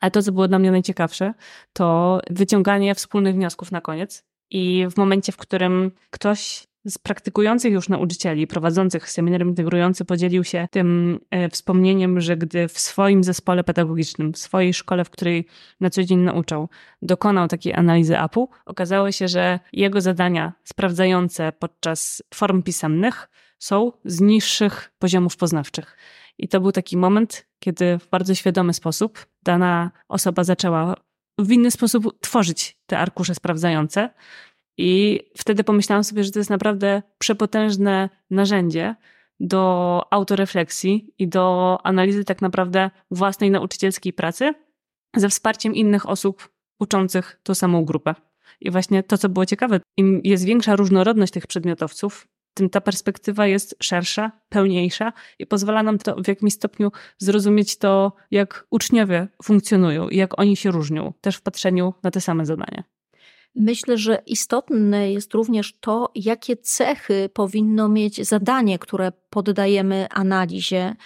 Ale 0.00 0.10
to, 0.10 0.22
co 0.22 0.32
było 0.32 0.48
dla 0.48 0.58
mnie 0.58 0.70
najciekawsze, 0.70 1.34
to 1.72 2.20
wyciąganie 2.30 2.94
wspólnych 2.94 3.34
wniosków 3.34 3.72
na 3.72 3.80
koniec. 3.80 4.24
I 4.50 4.86
w 4.90 4.96
momencie, 4.96 5.32
w 5.32 5.36
którym 5.36 5.90
ktoś 6.10 6.65
z 6.86 6.98
praktykujących 6.98 7.72
już 7.72 7.88
nauczycieli, 7.88 8.46
prowadzących 8.46 9.10
seminarium 9.10 9.48
integrujący, 9.48 10.04
podzielił 10.04 10.44
się 10.44 10.68
tym 10.70 11.20
e, 11.30 11.48
wspomnieniem, 11.48 12.20
że 12.20 12.36
gdy 12.36 12.68
w 12.68 12.78
swoim 12.78 13.24
zespole 13.24 13.64
pedagogicznym, 13.64 14.32
w 14.32 14.38
swojej 14.38 14.74
szkole, 14.74 15.04
w 15.04 15.10
której 15.10 15.46
na 15.80 15.90
co 15.90 16.04
dzień 16.04 16.18
nauczał, 16.18 16.68
dokonał 17.02 17.48
takiej 17.48 17.74
analizy 17.74 18.18
APU, 18.18 18.48
okazało 18.66 19.12
się, 19.12 19.28
że 19.28 19.60
jego 19.72 20.00
zadania 20.00 20.52
sprawdzające 20.64 21.52
podczas 21.52 22.22
form 22.34 22.62
pisemnych 22.62 23.28
są 23.58 23.92
z 24.04 24.20
niższych 24.20 24.92
poziomów 24.98 25.36
poznawczych. 25.36 25.96
I 26.38 26.48
to 26.48 26.60
był 26.60 26.72
taki 26.72 26.96
moment, 26.96 27.46
kiedy 27.58 27.98
w 27.98 28.08
bardzo 28.10 28.34
świadomy 28.34 28.74
sposób 28.74 29.26
dana 29.42 29.90
osoba 30.08 30.44
zaczęła 30.44 30.94
w 31.38 31.52
inny 31.52 31.70
sposób 31.70 32.20
tworzyć 32.20 32.78
te 32.86 32.98
arkusze 32.98 33.34
sprawdzające, 33.34 34.10
i 34.78 35.20
wtedy 35.36 35.64
pomyślałam 35.64 36.04
sobie, 36.04 36.24
że 36.24 36.30
to 36.30 36.38
jest 36.38 36.50
naprawdę 36.50 37.02
przepotężne 37.18 38.08
narzędzie 38.30 38.94
do 39.40 40.02
autorefleksji 40.10 41.14
i 41.18 41.28
do 41.28 41.78
analizy 41.84 42.24
tak 42.24 42.42
naprawdę 42.42 42.90
własnej 43.10 43.50
nauczycielskiej 43.50 44.12
pracy 44.12 44.54
ze 45.16 45.28
wsparciem 45.28 45.74
innych 45.74 46.08
osób 46.08 46.48
uczących 46.80 47.40
tą 47.42 47.54
samą 47.54 47.84
grupę. 47.84 48.14
I 48.60 48.70
właśnie 48.70 49.02
to, 49.02 49.18
co 49.18 49.28
było 49.28 49.46
ciekawe, 49.46 49.80
im 49.96 50.20
jest 50.24 50.44
większa 50.44 50.76
różnorodność 50.76 51.32
tych 51.32 51.46
przedmiotowców, 51.46 52.28
tym 52.54 52.70
ta 52.70 52.80
perspektywa 52.80 53.46
jest 53.46 53.76
szersza, 53.82 54.32
pełniejsza 54.48 55.12
i 55.38 55.46
pozwala 55.46 55.82
nam 55.82 55.98
to 55.98 56.16
w 56.22 56.28
jakimś 56.28 56.52
stopniu 56.52 56.92
zrozumieć 57.18 57.78
to, 57.78 58.12
jak 58.30 58.66
uczniowie 58.70 59.28
funkcjonują 59.42 60.08
i 60.08 60.16
jak 60.16 60.40
oni 60.40 60.56
się 60.56 60.70
różnią, 60.70 61.12
też 61.20 61.36
w 61.36 61.42
patrzeniu 61.42 61.94
na 62.02 62.10
te 62.10 62.20
same 62.20 62.46
zadania. 62.46 62.95
Myślę, 63.56 63.98
że 63.98 64.22
istotne 64.26 65.12
jest 65.12 65.34
również 65.34 65.74
to, 65.80 66.10
jakie 66.14 66.56
cechy 66.56 67.30
powinno 67.32 67.88
mieć 67.88 68.26
zadanie, 68.26 68.78
które 68.78 69.12
poddajemy 69.30 70.06
analizie, 70.10 70.96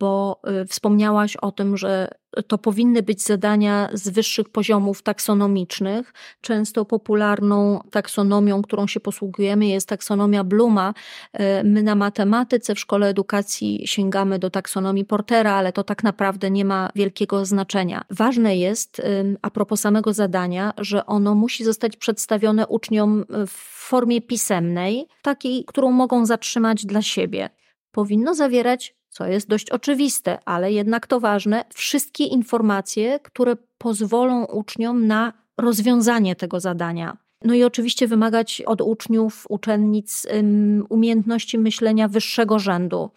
bo 0.00 0.40
y, 0.62 0.66
wspomniałaś 0.66 1.36
o 1.36 1.52
tym, 1.52 1.76
że 1.76 2.08
to 2.46 2.58
powinny 2.58 3.02
być 3.02 3.22
zadania 3.22 3.88
z 3.92 4.08
wyższych 4.08 4.48
poziomów 4.48 5.02
taksonomicznych. 5.02 6.12
Często 6.40 6.84
popularną 6.84 7.80
taksonomią, 7.90 8.62
którą 8.62 8.86
się 8.86 9.00
posługujemy, 9.00 9.66
jest 9.66 9.88
taksonomia 9.88 10.44
Bluma. 10.44 10.94
Y, 11.34 11.40
my 11.64 11.82
na 11.82 11.94
matematyce 11.94 12.74
w 12.74 12.78
szkole 12.78 13.08
edukacji 13.08 13.82
sięgamy 13.86 14.38
do 14.38 14.50
taksonomii 14.50 15.04
Portera, 15.04 15.52
ale 15.52 15.72
to 15.72 15.84
tak 15.84 16.04
naprawdę 16.04 16.50
nie 16.50 16.64
ma 16.64 16.90
wielkiego 16.94 17.44
znaczenia. 17.44 18.04
Ważne 18.10 18.56
jest, 18.56 18.98
y, 18.98 19.36
a 19.42 19.50
propos 19.50 19.80
samego 19.80 20.12
zadania, 20.12 20.72
że 20.78 21.06
ono 21.06 21.34
musi 21.34 21.64
zostać 21.64 21.96
przedstawione 21.96 22.66
uczniom 22.66 23.24
w 23.46 23.52
formie 23.88 24.20
pisemnej, 24.20 25.06
takiej, 25.22 25.64
którą 25.64 25.90
mogą 25.90 26.26
zatrzymać 26.26 26.86
dla 26.86 27.02
siebie. 27.02 27.50
Powinno 27.90 28.34
zawierać 28.34 28.97
co 29.18 29.26
jest 29.26 29.48
dość 29.48 29.70
oczywiste, 29.70 30.38
ale 30.44 30.72
jednak 30.72 31.06
to 31.06 31.20
ważne, 31.20 31.64
wszystkie 31.74 32.24
informacje, 32.24 33.20
które 33.22 33.56
pozwolą 33.78 34.44
uczniom 34.44 35.06
na 35.06 35.32
rozwiązanie 35.56 36.36
tego 36.36 36.60
zadania. 36.60 37.16
No 37.44 37.54
i 37.54 37.64
oczywiście 37.64 38.08
wymagać 38.08 38.62
od 38.66 38.80
uczniów, 38.80 39.46
uczennic 39.48 40.26
um, 40.34 40.86
umiejętności 40.88 41.58
myślenia 41.58 42.08
wyższego 42.08 42.58
rzędu, 42.58 43.10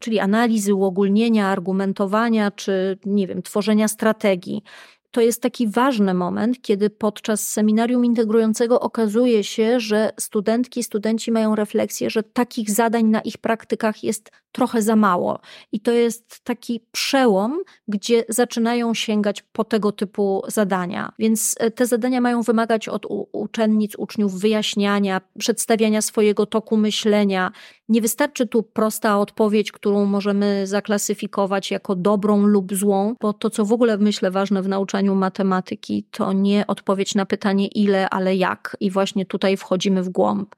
czyli 0.00 0.18
analizy, 0.18 0.74
uogólnienia, 0.74 1.48
argumentowania 1.48 2.50
czy, 2.50 2.98
nie 3.04 3.26
wiem, 3.26 3.42
tworzenia 3.42 3.88
strategii 3.88 4.62
to 5.10 5.20
jest 5.20 5.42
taki 5.42 5.68
ważny 5.68 6.14
moment, 6.14 6.62
kiedy 6.62 6.90
podczas 6.90 7.48
seminarium 7.48 8.04
integrującego 8.04 8.80
okazuje 8.80 9.44
się, 9.44 9.80
że 9.80 10.12
studentki 10.20 10.80
i 10.80 10.84
studenci 10.84 11.32
mają 11.32 11.54
refleksję, 11.54 12.10
że 12.10 12.22
takich 12.22 12.70
zadań 12.70 13.04
na 13.04 13.20
ich 13.20 13.38
praktykach 13.38 14.04
jest 14.04 14.30
trochę 14.52 14.82
za 14.82 14.96
mało. 14.96 15.40
I 15.72 15.80
to 15.80 15.92
jest 15.92 16.40
taki 16.44 16.80
przełom, 16.92 17.58
gdzie 17.88 18.24
zaczynają 18.28 18.94
sięgać 18.94 19.42
po 19.42 19.64
tego 19.64 19.92
typu 19.92 20.42
zadania. 20.48 21.12
Więc 21.18 21.54
e, 21.58 21.70
te 21.70 21.86
zadania 21.86 22.20
mają 22.20 22.42
wymagać 22.42 22.88
od 22.88 23.06
uczennic, 23.32 23.94
uczniów 23.98 24.40
wyjaśniania, 24.40 25.20
przedstawiania 25.38 26.02
swojego 26.02 26.46
toku 26.46 26.76
myślenia. 26.76 27.52
Nie 27.88 28.00
wystarczy 28.00 28.46
tu 28.46 28.62
prosta 28.62 29.18
odpowiedź, 29.18 29.72
którą 29.72 30.04
możemy 30.04 30.66
zaklasyfikować 30.66 31.70
jako 31.70 31.96
dobrą 31.96 32.42
lub 32.46 32.74
złą, 32.74 33.14
bo 33.20 33.32
to, 33.32 33.50
co 33.50 33.64
w 33.64 33.72
ogóle 33.72 33.98
myślę 33.98 34.30
ważne 34.30 34.62
w 34.62 34.68
nauczaniu 34.68 34.97
matematyki, 35.02 36.04
to 36.10 36.32
nie 36.32 36.66
odpowiedź 36.66 37.14
na 37.14 37.26
pytanie 37.26 37.66
ile, 37.66 38.10
ale 38.10 38.36
jak. 38.36 38.76
I 38.80 38.90
właśnie 38.90 39.26
tutaj 39.26 39.56
wchodzimy 39.56 40.02
w 40.02 40.08
głąb. 40.08 40.54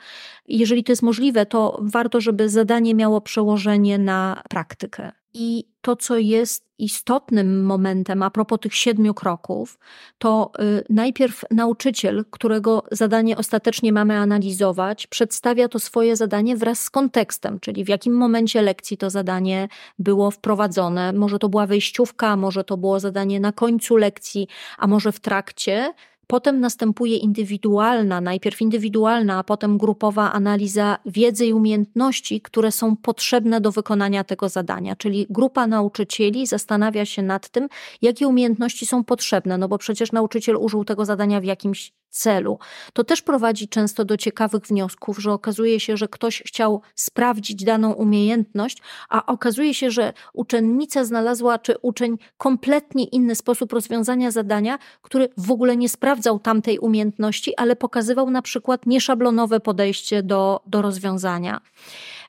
Jeżeli 0.48 0.84
to 0.84 0.92
jest 0.92 1.02
możliwe, 1.02 1.46
to 1.46 1.78
warto, 1.82 2.20
żeby 2.20 2.48
zadanie 2.48 2.94
miało 2.94 3.20
przełożenie 3.20 3.98
na 3.98 4.42
praktykę. 4.48 5.12
I 5.34 5.64
to, 5.80 5.96
co 5.96 6.18
jest 6.18 6.70
istotnym 6.78 7.64
momentem 7.64 8.22
a 8.22 8.30
propos 8.30 8.60
tych 8.60 8.74
siedmiu 8.74 9.14
kroków, 9.14 9.78
to 10.18 10.52
y, 10.60 10.84
najpierw 10.88 11.44
nauczyciel, 11.50 12.24
którego 12.30 12.82
zadanie 12.90 13.36
ostatecznie 13.36 13.92
mamy 13.92 14.16
analizować, 14.16 15.06
przedstawia 15.06 15.68
to 15.68 15.78
swoje 15.78 16.16
zadanie 16.16 16.56
wraz 16.56 16.80
z 16.80 16.90
kontekstem, 16.90 17.60
czyli 17.60 17.84
w 17.84 17.88
jakim 17.88 18.14
momencie 18.14 18.62
lekcji 18.62 18.96
to 18.96 19.10
zadanie 19.10 19.68
było 19.98 20.30
wprowadzone. 20.30 21.12
Może 21.12 21.38
to 21.38 21.48
była 21.48 21.66
wejściówka, 21.66 22.36
może 22.36 22.64
to 22.64 22.76
było 22.76 23.00
zadanie 23.00 23.40
na 23.40 23.52
końcu 23.52 23.96
lekcji, 23.96 24.48
a 24.78 24.86
może 24.86 25.12
w 25.12 25.20
trakcie. 25.20 25.94
Potem 26.30 26.60
następuje 26.60 27.16
indywidualna, 27.16 28.20
najpierw 28.20 28.60
indywidualna, 28.60 29.38
a 29.38 29.44
potem 29.44 29.78
grupowa 29.78 30.32
analiza 30.32 30.98
wiedzy 31.06 31.46
i 31.46 31.52
umiejętności, 31.52 32.40
które 32.40 32.72
są 32.72 32.96
potrzebne 32.96 33.60
do 33.60 33.72
wykonania 33.72 34.24
tego 34.24 34.48
zadania. 34.48 34.96
Czyli 34.96 35.26
grupa 35.30 35.66
nauczycieli 35.66 36.46
zastanawia 36.46 37.04
się 37.04 37.22
nad 37.22 37.48
tym, 37.48 37.68
jakie 38.02 38.28
umiejętności 38.28 38.86
są 38.86 39.04
potrzebne, 39.04 39.58
no 39.58 39.68
bo 39.68 39.78
przecież 39.78 40.12
nauczyciel 40.12 40.56
użył 40.56 40.84
tego 40.84 41.04
zadania 41.04 41.40
w 41.40 41.44
jakimś 41.44 41.92
celu. 42.10 42.58
To 42.92 43.04
też 43.04 43.22
prowadzi 43.22 43.68
często 43.68 44.04
do 44.04 44.16
ciekawych 44.16 44.62
wniosków, 44.62 45.18
że 45.18 45.32
okazuje 45.32 45.80
się, 45.80 45.96
że 45.96 46.08
ktoś 46.08 46.42
chciał 46.46 46.82
sprawdzić 46.94 47.64
daną 47.64 47.92
umiejętność, 47.92 48.78
a 49.08 49.26
okazuje 49.26 49.74
się, 49.74 49.90
że 49.90 50.12
uczennica 50.32 51.04
znalazła, 51.04 51.58
czy 51.58 51.74
uczeń 51.82 52.18
kompletnie 52.38 53.04
inny 53.04 53.34
sposób 53.34 53.72
rozwiązania 53.72 54.30
zadania, 54.30 54.78
który 55.02 55.28
w 55.36 55.50
ogóle 55.50 55.76
nie 55.76 55.88
sprawdzał 55.88 56.38
tamtej 56.38 56.78
umiejętności, 56.78 57.56
ale 57.56 57.76
pokazywał 57.76 58.30
na 58.30 58.42
przykład 58.42 58.86
nieszablonowe 58.86 59.60
podejście 59.60 60.22
do, 60.22 60.60
do 60.66 60.82
rozwiązania. 60.82 61.60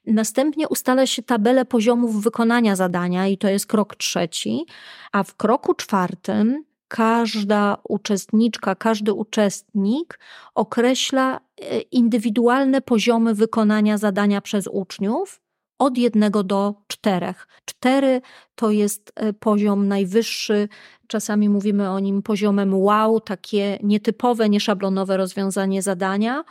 Następnie 0.05 0.67
ustala 0.67 1.07
się 1.07 1.23
tabelę 1.23 1.65
poziomów 1.65 2.23
wykonania 2.23 2.75
zadania, 2.75 3.27
i 3.27 3.37
to 3.37 3.49
jest 3.49 3.67
krok 3.67 3.95
trzeci, 3.95 4.65
a 5.11 5.23
w 5.23 5.35
kroku 5.35 5.73
czwartym 5.73 6.63
każda 6.91 7.77
uczestniczka, 7.83 8.75
każdy 8.75 9.13
uczestnik 9.13 10.19
określa 10.55 11.39
e, 11.61 11.79
indywidualne 11.79 12.81
poziomy 12.81 13.35
wykonania 13.35 13.97
zadania 13.97 14.41
przez 14.41 14.67
uczniów 14.67 15.41
od 15.79 15.97
jednego 15.97 16.43
do 16.43 16.75
czterech. 16.87 17.47
Cztery 17.65 18.21
to 18.55 18.71
jest 18.71 19.11
e, 19.15 19.33
poziom 19.33 19.87
najwyższy, 19.87 20.69
czasami 21.07 21.49
mówimy 21.49 21.89
o 21.89 21.99
nim 21.99 22.21
poziomem 22.21 22.73
wow, 22.73 23.19
takie 23.19 23.79
nietypowe, 23.83 24.49
nieszablonowe 24.49 25.17
rozwiązanie 25.17 25.81
zadania. 25.81 26.43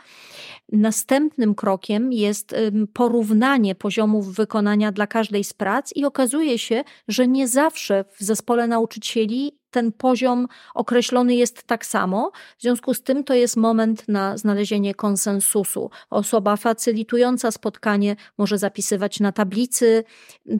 Następnym 0.71 1.55
krokiem 1.55 2.13
jest 2.13 2.55
porównanie 2.93 3.75
poziomów 3.75 4.35
wykonania 4.35 4.91
dla 4.91 5.07
każdej 5.07 5.43
z 5.43 5.53
prac 5.53 5.91
i 5.95 6.05
okazuje 6.05 6.59
się, 6.59 6.83
że 7.07 7.27
nie 7.27 7.47
zawsze 7.47 8.05
w 8.17 8.23
zespole 8.23 8.67
nauczycieli 8.67 9.60
ten 9.71 9.91
poziom 9.91 10.47
określony 10.75 11.35
jest 11.35 11.63
tak 11.63 11.85
samo. 11.85 12.31
W 12.57 12.61
związku 12.61 12.93
z 12.93 13.01
tym 13.01 13.23
to 13.23 13.33
jest 13.33 13.57
moment 13.57 14.07
na 14.07 14.37
znalezienie 14.37 14.95
konsensusu. 14.95 15.89
Osoba 16.09 16.55
facylitująca 16.55 17.51
spotkanie 17.51 18.15
może 18.37 18.57
zapisywać 18.57 19.19
na 19.19 19.31
tablicy 19.31 20.03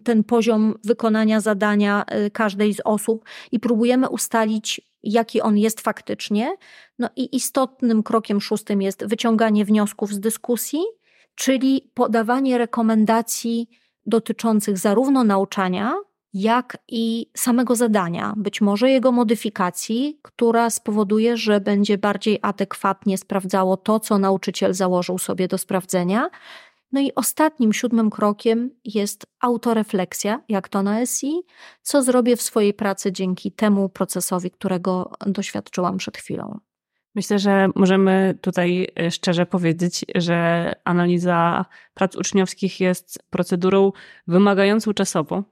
ten 0.03 0.23
poziom 0.23 0.75
wykonania 0.83 1.39
zadania 1.39 2.05
y, 2.25 2.31
każdej 2.31 2.73
z 2.73 2.81
osób 2.85 3.25
i 3.51 3.59
próbujemy 3.59 4.09
ustalić, 4.09 4.81
jaki 5.03 5.41
on 5.41 5.57
jest 5.57 5.81
faktycznie. 5.81 6.55
No 6.99 7.09
i 7.15 7.35
istotnym 7.35 8.03
krokiem 8.03 8.41
szóstym 8.41 8.81
jest 8.81 9.05
wyciąganie 9.05 9.65
wniosków 9.65 10.13
z 10.13 10.19
dyskusji, 10.19 10.79
czyli 11.35 11.91
podawanie 11.93 12.57
rekomendacji 12.57 13.69
dotyczących 14.05 14.77
zarówno 14.77 15.23
nauczania, 15.23 15.95
jak 16.33 16.77
i 16.87 17.27
samego 17.37 17.75
zadania, 17.75 18.33
być 18.37 18.61
może 18.61 18.89
jego 18.89 19.11
modyfikacji, 19.11 20.19
która 20.21 20.69
spowoduje, 20.69 21.37
że 21.37 21.61
będzie 21.61 21.97
bardziej 21.97 22.39
adekwatnie 22.41 23.17
sprawdzało 23.17 23.77
to, 23.77 23.99
co 23.99 24.17
nauczyciel 24.17 24.73
założył 24.73 25.17
sobie 25.17 25.47
do 25.47 25.57
sprawdzenia. 25.57 26.29
No 26.91 27.01
i 27.01 27.11
ostatnim, 27.15 27.73
siódmym 27.73 28.09
krokiem 28.09 28.69
jest 28.85 29.23
autorefleksja, 29.39 30.41
jak 30.49 30.69
to 30.69 30.83
na 30.83 31.05
SI, 31.05 31.41
co 31.81 32.03
zrobię 32.03 32.35
w 32.35 32.41
swojej 32.41 32.73
pracy 32.73 33.11
dzięki 33.11 33.51
temu 33.51 33.89
procesowi, 33.89 34.51
którego 34.51 35.11
doświadczyłam 35.25 35.97
przed 35.97 36.17
chwilą. 36.17 36.59
Myślę, 37.15 37.39
że 37.39 37.67
możemy 37.75 38.37
tutaj 38.41 38.87
e, 38.99 39.11
szczerze 39.11 39.45
powiedzieć, 39.45 40.05
że 40.15 40.71
analiza 40.83 41.65
prac 41.93 42.15
uczniowskich 42.15 42.79
jest 42.79 43.19
procedurą 43.29 43.91
wymagającą 44.27 44.93
czasowo, 44.93 45.43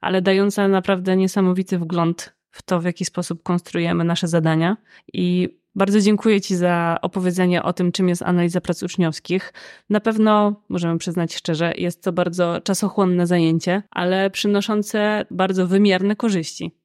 ale 0.00 0.22
dająca 0.22 0.68
naprawdę 0.68 1.16
niesamowity 1.16 1.78
wgląd 1.78 2.34
w 2.50 2.62
to, 2.62 2.80
w 2.80 2.84
jaki 2.84 3.04
sposób 3.04 3.42
konstruujemy 3.42 4.04
nasze 4.04 4.28
zadania. 4.28 4.76
I 5.12 5.48
bardzo 5.74 6.00
dziękuję 6.00 6.40
Ci 6.40 6.56
za 6.56 6.98
opowiedzenie 7.02 7.62
o 7.62 7.72
tym, 7.72 7.92
czym 7.92 8.08
jest 8.08 8.22
analiza 8.22 8.60
prac 8.60 8.82
uczniowskich. 8.82 9.52
Na 9.90 10.00
pewno, 10.00 10.62
możemy 10.68 10.98
przyznać 10.98 11.34
szczerze, 11.34 11.72
jest 11.76 12.04
to 12.04 12.12
bardzo 12.12 12.60
czasochłonne 12.60 13.26
zajęcie, 13.26 13.82
ale 13.90 14.30
przynoszące 14.30 15.26
bardzo 15.30 15.66
wymierne 15.66 16.16
korzyści. 16.16 16.79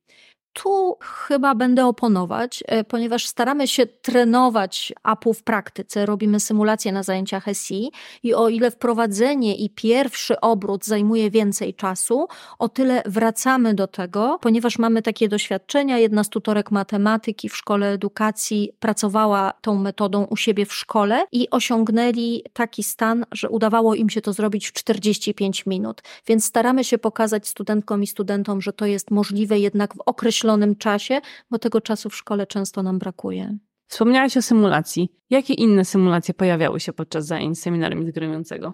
Tu 0.63 0.97
chyba 1.01 1.55
będę 1.55 1.85
oponować, 1.85 2.63
e, 2.67 2.83
ponieważ 2.83 3.27
staramy 3.27 3.67
się 3.67 3.85
trenować 3.85 4.93
APU 5.03 5.33
w 5.33 5.43
praktyce, 5.43 6.05
robimy 6.05 6.39
symulacje 6.39 6.91
na 6.91 7.03
zajęciach 7.03 7.45
SI 7.53 7.91
i 8.23 8.33
o 8.33 8.49
ile 8.49 8.71
wprowadzenie 8.71 9.55
i 9.55 9.69
pierwszy 9.69 10.39
obrót 10.39 10.85
zajmuje 10.85 11.31
więcej 11.31 11.73
czasu, 11.73 12.27
o 12.59 12.69
tyle 12.69 13.03
wracamy 13.05 13.73
do 13.73 13.87
tego, 13.87 14.39
ponieważ 14.41 14.79
mamy 14.79 15.01
takie 15.01 15.29
doświadczenia. 15.29 15.97
Jedna 15.97 16.23
z 16.23 16.29
tutorek 16.29 16.71
matematyki 16.71 17.49
w 17.49 17.57
szkole 17.57 17.91
edukacji 17.91 18.71
pracowała 18.79 19.53
tą 19.61 19.75
metodą 19.75 20.23
u 20.23 20.37
siebie 20.37 20.65
w 20.65 20.73
szkole 20.73 21.25
i 21.31 21.49
osiągnęli 21.49 22.43
taki 22.53 22.83
stan, 22.83 23.25
że 23.31 23.49
udawało 23.49 23.95
im 23.95 24.09
się 24.09 24.21
to 24.21 24.33
zrobić 24.33 24.67
w 24.67 24.73
45 24.73 25.65
minut. 25.65 26.01
Więc 26.27 26.45
staramy 26.45 26.83
się 26.83 26.97
pokazać 26.97 27.47
studentkom 27.47 28.03
i 28.03 28.07
studentom, 28.07 28.61
że 28.61 28.73
to 28.73 28.85
jest 28.85 29.11
możliwe 29.11 29.59
jednak 29.59 29.93
w 29.95 29.99
określonym 30.05 30.44
określonym 30.45 30.75
czasie, 30.75 31.21
bo 31.49 31.59
tego 31.59 31.81
czasu 31.81 32.09
w 32.09 32.15
szkole 32.15 32.47
często 32.47 32.83
nam 32.83 32.99
brakuje. 32.99 33.57
Wspomniałaś 33.87 34.37
o 34.37 34.41
symulacji. 34.41 35.09
Jakie 35.29 35.53
inne 35.53 35.85
symulacje 35.85 36.33
pojawiały 36.33 36.79
się 36.79 36.93
podczas 36.93 37.25
zajęć 37.25 37.59
seminarium 37.59 38.01
integrującego? 38.01 38.73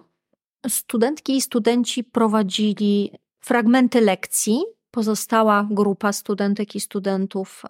Studentki 0.68 1.36
i 1.36 1.40
studenci 1.40 2.04
prowadzili 2.04 3.10
fragmenty 3.40 4.00
lekcji. 4.00 4.62
Pozostała 4.90 5.68
grupa 5.70 6.12
studentek 6.12 6.74
i 6.74 6.80
studentów 6.80 7.62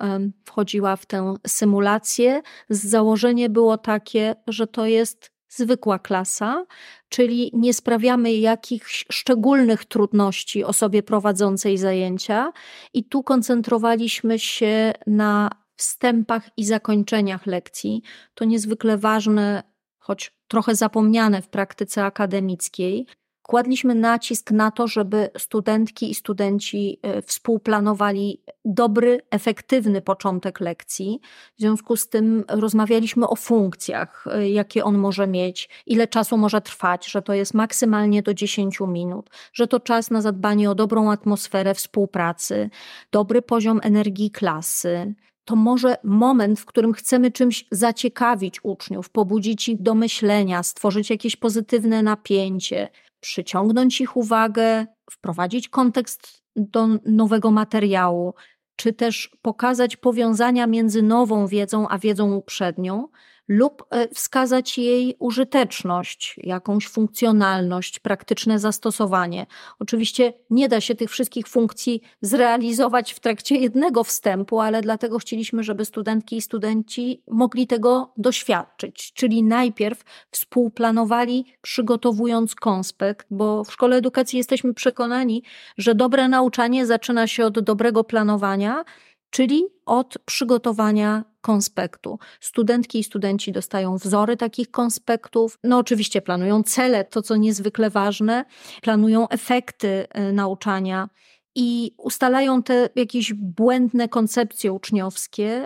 wchodziła 0.44 0.96
w 0.96 1.06
tę 1.06 1.34
symulację. 1.46 2.42
Założenie 2.68 3.50
było 3.50 3.78
takie, 3.78 4.34
że 4.46 4.66
to 4.66 4.86
jest 4.86 5.31
zwykła 5.56 5.98
klasa, 5.98 6.66
czyli 7.08 7.50
nie 7.54 7.74
sprawiamy 7.74 8.32
jakichś 8.32 9.04
szczególnych 9.12 9.84
trudności 9.84 10.64
osobie 10.64 11.02
prowadzącej 11.02 11.78
zajęcia, 11.78 12.52
i 12.94 13.04
tu 13.04 13.22
koncentrowaliśmy 13.22 14.38
się 14.38 14.92
na 15.06 15.50
wstępach 15.76 16.50
i 16.56 16.64
zakończeniach 16.64 17.46
lekcji. 17.46 18.02
To 18.34 18.44
niezwykle 18.44 18.98
ważne, 18.98 19.62
choć 19.98 20.32
trochę 20.48 20.74
zapomniane 20.74 21.42
w 21.42 21.48
praktyce 21.48 22.04
akademickiej, 22.04 23.06
kładliśmy 23.42 23.94
nacisk 23.94 24.50
na 24.50 24.70
to, 24.70 24.88
żeby 24.88 25.30
studentki 25.38 26.10
i 26.10 26.14
studenci 26.14 26.98
e, 27.02 27.22
współplanowali 27.22 28.42
dobry, 28.64 29.20
efektywny 29.30 30.02
początek 30.02 30.60
lekcji. 30.60 31.20
W 31.56 31.60
związku 31.60 31.96
z 31.96 32.08
tym 32.08 32.44
rozmawialiśmy 32.48 33.28
o 33.28 33.36
funkcjach, 33.36 34.24
e, 34.30 34.48
jakie 34.48 34.84
on 34.84 34.98
może 34.98 35.26
mieć, 35.26 35.68
ile 35.86 36.08
czasu 36.08 36.36
może 36.36 36.60
trwać, 36.60 37.06
że 37.06 37.22
to 37.22 37.34
jest 37.34 37.54
maksymalnie 37.54 38.22
do 38.22 38.34
10 38.34 38.86
minut, 38.86 39.30
że 39.52 39.66
to 39.66 39.80
czas 39.80 40.10
na 40.10 40.20
zadbanie 40.20 40.70
o 40.70 40.74
dobrą 40.74 41.10
atmosferę 41.10 41.74
współpracy, 41.74 42.70
dobry 43.12 43.42
poziom 43.42 43.80
energii 43.82 44.30
klasy, 44.30 45.14
to 45.44 45.56
może 45.56 45.96
moment, 46.04 46.60
w 46.60 46.64
którym 46.64 46.92
chcemy 46.92 47.30
czymś 47.30 47.64
zaciekawić 47.70 48.64
uczniów, 48.64 49.10
pobudzić 49.10 49.68
ich 49.68 49.82
do 49.82 49.94
myślenia, 49.94 50.62
stworzyć 50.62 51.10
jakieś 51.10 51.36
pozytywne 51.36 52.02
napięcie, 52.02 52.88
przyciągnąć 53.22 54.00
ich 54.00 54.16
uwagę, 54.16 54.86
wprowadzić 55.10 55.68
kontekst 55.68 56.42
do 56.56 56.88
nowego 57.06 57.50
materiału, 57.50 58.34
czy 58.76 58.92
też 58.92 59.36
pokazać 59.42 59.96
powiązania 59.96 60.66
między 60.66 61.02
nową 61.02 61.46
wiedzą 61.46 61.88
a 61.88 61.98
wiedzą 61.98 62.34
uprzednią, 62.34 63.08
lub 63.48 63.84
e, 63.90 64.08
wskazać 64.08 64.78
jej 64.78 65.16
użyteczność, 65.18 66.36
jakąś 66.42 66.88
funkcjonalność, 66.88 67.98
praktyczne 67.98 68.58
zastosowanie. 68.58 69.46
Oczywiście 69.78 70.32
nie 70.50 70.68
da 70.68 70.80
się 70.80 70.94
tych 70.94 71.10
wszystkich 71.10 71.48
funkcji 71.48 72.02
zrealizować 72.20 73.12
w 73.12 73.20
trakcie 73.20 73.56
jednego 73.56 74.04
wstępu, 74.04 74.60
ale 74.60 74.82
dlatego 74.82 75.18
chcieliśmy, 75.18 75.62
żeby 75.62 75.84
studentki 75.84 76.36
i 76.36 76.42
studenci 76.42 77.22
mogli 77.30 77.66
tego 77.66 78.12
doświadczyć, 78.16 79.12
czyli 79.12 79.42
najpierw 79.42 80.04
współplanowali, 80.30 81.44
przygotowując 81.60 82.54
konspekt, 82.54 83.26
bo 83.30 83.64
w 83.64 83.72
szkole 83.72 83.96
edukacji 83.96 84.36
jesteśmy 84.36 84.74
przekonani, 84.74 85.42
że 85.78 85.94
dobre 85.94 86.28
nauczanie 86.28 86.86
zaczyna 86.86 87.26
się 87.26 87.46
od 87.46 87.60
dobrego 87.60 88.04
planowania 88.04 88.84
czyli 89.32 89.64
od 89.86 90.18
przygotowania 90.24 91.24
konspektu. 91.42 92.18
Studentki 92.40 92.98
i 92.98 93.04
studenci 93.04 93.52
dostają 93.52 93.96
wzory 93.96 94.36
takich 94.36 94.70
konspektów. 94.70 95.58
No 95.64 95.78
oczywiście 95.78 96.22
planują 96.22 96.62
cele, 96.62 97.04
to 97.04 97.22
co 97.22 97.36
niezwykle 97.36 97.90
ważne, 97.90 98.44
planują 98.82 99.28
efekty 99.28 100.06
y, 100.28 100.32
nauczania 100.32 101.08
i 101.54 101.94
ustalają 101.98 102.62
te 102.62 102.88
jakieś 102.96 103.34
błędne 103.34 104.08
koncepcje 104.08 104.72
uczniowskie, 104.72 105.64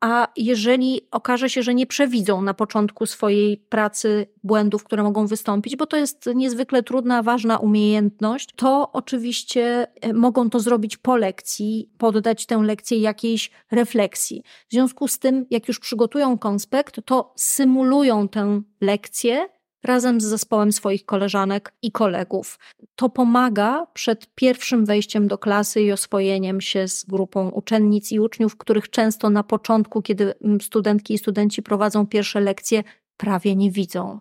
a 0.00 0.28
jeżeli 0.36 1.00
okaże 1.10 1.50
się, 1.50 1.62
że 1.62 1.74
nie 1.74 1.86
przewidzą 1.86 2.42
na 2.42 2.54
początku 2.54 3.06
swojej 3.06 3.56
pracy 3.56 4.26
błędów, 4.44 4.84
które 4.84 5.02
mogą 5.02 5.26
wystąpić, 5.26 5.76
bo 5.76 5.86
to 5.86 5.96
jest 5.96 6.30
niezwykle 6.34 6.82
trudna, 6.82 7.22
ważna 7.22 7.58
umiejętność, 7.58 8.48
to 8.56 8.92
oczywiście 8.92 9.86
e, 10.00 10.12
mogą 10.12 10.50
to 10.50 10.60
zrobić 10.60 10.96
po 10.96 11.16
lekcji, 11.16 11.90
poddać 11.98 12.46
tę 12.46 12.56
lekcję 12.56 12.98
jakiejś 12.98 13.50
refleksji. 13.70 14.42
W 14.68 14.72
związku 14.72 15.08
z 15.08 15.18
tym, 15.18 15.46
jak 15.50 15.68
już 15.68 15.78
przygotują 15.80 16.38
konspekt, 16.38 17.00
to 17.04 17.32
symulują 17.36 18.28
tę 18.28 18.62
lekcję 18.80 19.48
razem 19.84 20.20
z 20.20 20.24
zespołem 20.24 20.72
swoich 20.72 21.06
koleżanek 21.06 21.72
i 21.82 21.92
kolegów. 21.92 22.58
To 22.96 23.08
pomaga 23.08 23.86
przed 23.94 24.34
pierwszym 24.34 24.84
wejściem 24.84 25.28
do 25.28 25.38
klasy 25.38 25.82
i 25.82 25.92
oswojeniem 25.92 26.60
się 26.60 26.88
z 26.88 27.04
grupą 27.04 27.50
uczennic 27.50 28.12
i 28.12 28.20
uczniów, 28.20 28.56
których 28.56 28.90
często 28.90 29.30
na 29.30 29.42
początku, 29.42 30.02
kiedy 30.02 30.34
studentki 30.60 31.14
i 31.14 31.18
studenci 31.18 31.62
prowadzą 31.62 32.06
pierwsze 32.06 32.40
lekcje, 32.40 32.84
prawie 33.16 33.56
nie 33.56 33.70
widzą. 33.70 34.20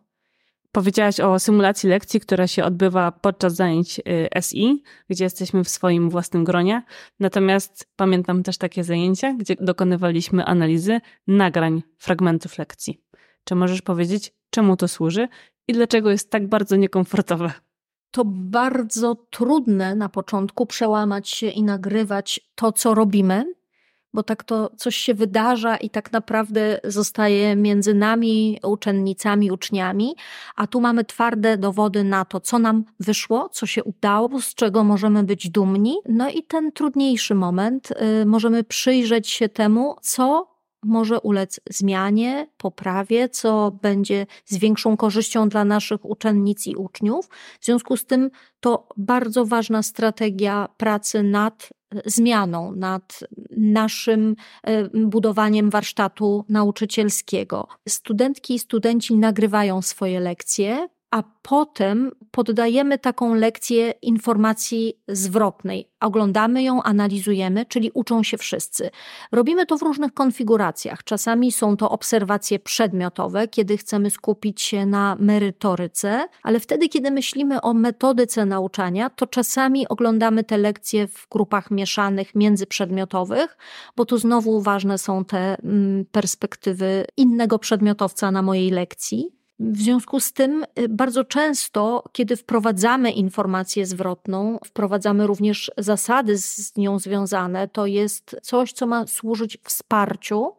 Powiedziałaś 0.76 1.20
o 1.20 1.40
symulacji 1.40 1.90
lekcji, 1.90 2.20
która 2.20 2.48
się 2.48 2.64
odbywa 2.64 3.12
podczas 3.12 3.56
zajęć 3.56 4.00
y, 4.00 4.42
SI, 4.42 4.84
gdzie 5.10 5.24
jesteśmy 5.24 5.64
w 5.64 5.70
swoim 5.70 6.10
własnym 6.10 6.44
gronie. 6.44 6.84
Natomiast 7.20 7.88
pamiętam 7.96 8.44
też 8.44 8.58
takie 8.58 8.84
zajęcia, 8.84 9.34
gdzie 9.34 9.56
dokonywaliśmy 9.60 10.46
analizy 10.46 11.00
nagrań 11.28 11.84
fragmentów 11.98 12.58
lekcji. 12.58 13.02
Czy 13.46 13.56
możesz 13.56 13.82
powiedzieć, 13.82 14.34
czemu 14.50 14.78
to 14.78 14.88
służy 14.88 15.28
i 15.68 15.74
dlaczego 15.74 16.12
jest 16.12 16.30
tak 16.30 16.48
bardzo 16.48 16.76
niekomfortowe? 16.76 17.52
To 18.12 18.24
bardzo 18.26 19.16
trudne 19.30 19.96
na 19.96 20.10
początku 20.10 20.66
przełamać 20.66 21.30
się 21.30 21.48
i 21.48 21.64
nagrywać 21.64 22.40
to, 22.56 22.72
co 22.72 22.94
robimy, 22.94 23.46
bo 24.14 24.24
tak 24.24 24.44
to 24.44 24.72
coś 24.78 24.96
się 24.96 25.14
wydarza 25.14 25.78
i 25.78 25.90
tak 25.90 26.12
naprawdę 26.12 26.80
zostaje 26.84 27.56
między 27.56 27.94
nami, 27.94 28.60
uczennicami, 28.64 29.52
uczniami, 29.52 30.16
a 30.56 30.68
tu 30.68 30.82
mamy 30.82 31.06
twarde 31.06 31.58
dowody 31.58 32.04
na 32.04 32.26
to, 32.26 32.40
co 32.40 32.60
nam 32.60 32.84
wyszło, 33.00 33.50
co 33.50 33.66
się 33.66 33.84
udało, 33.84 34.42
z 34.42 34.56
czego 34.56 34.84
możemy 34.84 35.24
być 35.24 35.50
dumni. 35.50 35.96
No 36.10 36.30
i 36.30 36.44
ten 36.44 36.72
trudniejszy 36.72 37.36
moment, 37.36 37.92
y, 38.22 38.26
możemy 38.26 38.64
przyjrzeć 38.64 39.30
się 39.30 39.50
temu, 39.50 39.96
co 40.02 40.55
może 40.86 41.20
ulec 41.20 41.60
zmianie, 41.70 42.48
poprawie, 42.58 43.30
co 43.30 43.72
będzie 43.82 44.26
z 44.46 44.58
większą 44.58 44.98
korzyścią 44.98 45.50
dla 45.50 45.66
naszych 45.66 46.06
uczennic 46.06 46.68
i 46.68 46.76
uczniów. 46.76 47.30
W 47.60 47.66
związku 47.66 47.98
z 47.98 48.06
tym 48.06 48.30
to 48.60 48.88
bardzo 48.98 49.46
ważna 49.46 49.84
strategia 49.84 50.68
pracy 50.78 51.24
nad 51.24 51.70
zmianą, 52.06 52.72
nad 52.72 53.20
naszym 53.58 54.36
e, 54.64 54.90
budowaniem 55.08 55.70
warsztatu 55.70 56.46
nauczycielskiego. 56.50 57.68
Studentki 57.90 58.54
i 58.54 58.60
studenci 58.60 59.16
nagrywają 59.16 59.82
swoje 59.82 60.20
lekcje, 60.20 60.88
a 61.16 61.24
potem 61.42 62.12
poddajemy 62.32 62.98
taką 63.00 63.34
lekcję 63.34 63.94
informacji 64.02 64.94
zwrotnej. 65.08 65.90
Oglądamy 66.00 66.64
ją, 66.64 66.84
analizujemy, 66.84 67.66
czyli 67.66 67.92
uczą 67.94 68.24
się 68.24 68.38
wszyscy. 68.38 68.90
Robimy 69.32 69.66
to 69.66 69.78
w 69.78 69.82
różnych 69.82 70.14
konfiguracjach. 70.14 71.04
Czasami 71.04 71.52
są 71.52 71.78
to 71.78 71.90
obserwacje 71.90 72.60
przedmiotowe, 72.60 73.48
kiedy 73.48 73.78
chcemy 73.78 74.10
skupić 74.10 74.62
się 74.62 74.86
na 74.86 75.18
merytoryce, 75.20 76.28
ale 76.44 76.60
wtedy, 76.60 76.90
kiedy 76.90 77.12
myślimy 77.12 77.62
o 77.62 77.74
metodyce 77.74 78.46
nauczania, 78.46 79.10
to 79.10 79.28
czasami 79.28 79.88
oglądamy 79.88 80.44
te 80.44 80.58
lekcje 80.58 81.08
w 81.08 81.28
grupach 81.32 81.72
mieszanych, 81.72 82.36
międzyprzedmiotowych, 82.36 83.58
bo 83.96 84.06
tu 84.06 84.18
znowu 84.18 84.62
ważne 84.62 84.98
są 84.98 85.26
te 85.26 85.58
mm, 85.64 86.06
perspektywy 86.12 87.06
innego 87.18 87.60
przedmiotowca 87.60 88.32
na 88.32 88.42
mojej 88.42 88.70
lekcji. 88.70 89.35
W 89.60 89.78
związku 89.78 90.20
z 90.20 90.34
tym 90.34 90.66
y, 90.80 90.90
bardzo 90.90 91.24
często, 91.24 92.04
kiedy 92.12 92.36
wprowadzamy 92.36 93.12
informację 93.12 93.86
zwrotną, 93.86 94.60
wprowadzamy 94.66 95.28
również 95.28 95.72
zasady 95.78 96.38
z 96.38 96.78
nią 96.78 97.00
związane, 97.00 97.68
to 97.68 97.86
jest 97.86 98.36
coś, 98.42 98.74
co 98.74 98.88
ma 98.88 99.08
służyć 99.08 99.58
wsparciu. 99.64 100.52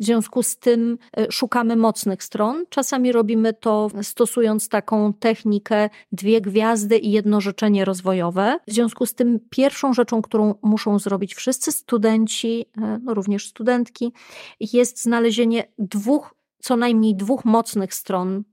W 0.00 0.04
związku 0.04 0.42
z 0.42 0.56
tym 0.56 0.98
y, 1.18 1.26
szukamy 1.32 1.76
mocnych 1.76 2.22
stron. 2.22 2.64
Czasami 2.68 3.12
robimy 3.12 3.52
to 3.52 3.90
stosując 4.02 4.68
taką 4.68 5.12
technikę 5.12 5.90
dwie 6.12 6.40
gwiazdy 6.40 6.98
i 6.98 7.10
jedno 7.10 7.40
życzenie 7.40 7.84
rozwojowe. 7.84 8.58
W 8.68 8.72
związku 8.72 9.06
z 9.06 9.14
tym 9.14 9.40
pierwszą 9.50 9.92
rzeczą, 9.92 10.22
którą 10.22 10.54
muszą 10.62 10.98
zrobić 10.98 11.34
wszyscy 11.34 11.72
studenci, 11.72 12.66
y, 12.78 12.80
no 13.02 13.14
również 13.14 13.48
studentki, 13.48 14.12
jest 14.60 15.02
znalezienie 15.02 15.64
dwóch 15.78 16.33
co 16.64 16.76
najmniej 16.76 17.14
dwóch 17.16 17.44
mocnych 17.44 17.94
stron 17.94 18.44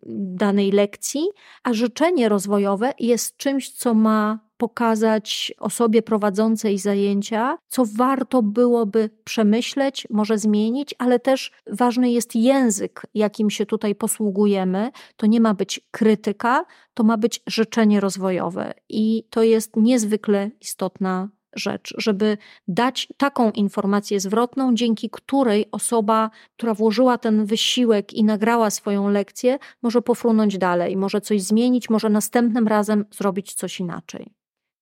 danej 0.46 0.72
lekcji, 0.72 1.22
a 1.64 1.74
życzenie 1.74 2.30
rozwojowe 2.30 2.94
jest 3.00 3.38
czymś, 3.38 3.72
co 3.72 3.94
ma 3.94 4.40
pokazać 4.58 5.54
osobie 5.60 6.02
prowadzącej 6.02 6.78
zajęcia, 6.78 7.58
co 7.68 7.84
warto 7.98 8.44
byłoby 8.44 9.10
przemyśleć, 9.24 10.08
może 10.10 10.38
zmienić, 10.38 10.96
ale 10.98 11.20
też 11.20 11.52
ważny 11.68 12.12
jest 12.12 12.36
język, 12.36 13.02
jakim 13.14 13.50
się 13.50 13.66
tutaj 13.66 13.96
posługujemy. 13.96 14.92
To 15.16 15.26
nie 15.26 15.42
ma 15.42 15.54
być 15.54 15.82
krytyka, 15.92 16.66
to 16.94 17.04
ma 17.04 17.18
być 17.18 17.44
życzenie 17.48 18.00
rozwojowe 18.00 18.74
i 18.90 19.24
to 19.30 19.44
jest 19.44 19.76
niezwykle 19.76 20.52
istotna 20.62 21.30
rzecz, 21.56 21.94
żeby 21.98 22.38
dać 22.68 23.08
taką 23.18 23.52
informację 23.52 24.20
zwrotną, 24.20 24.76
dzięki 24.76 25.10
której 25.10 25.66
osoba, 25.72 26.30
która 26.58 26.74
włożyła 26.74 27.18
ten 27.18 27.46
wysiłek 27.46 28.14
i 28.14 28.24
nagrała 28.24 28.70
swoją 28.70 29.10
lekcję, 29.10 29.60
może 29.82 30.02
pofrunąć 30.02 30.58
dalej, 30.58 30.98
może 30.98 31.22
coś 31.22 31.42
zmienić, 31.42 31.90
może 31.90 32.10
następnym 32.10 32.68
razem 32.68 33.06
zrobić 33.12 33.54
coś 33.54 33.80
inaczej. 33.80 34.34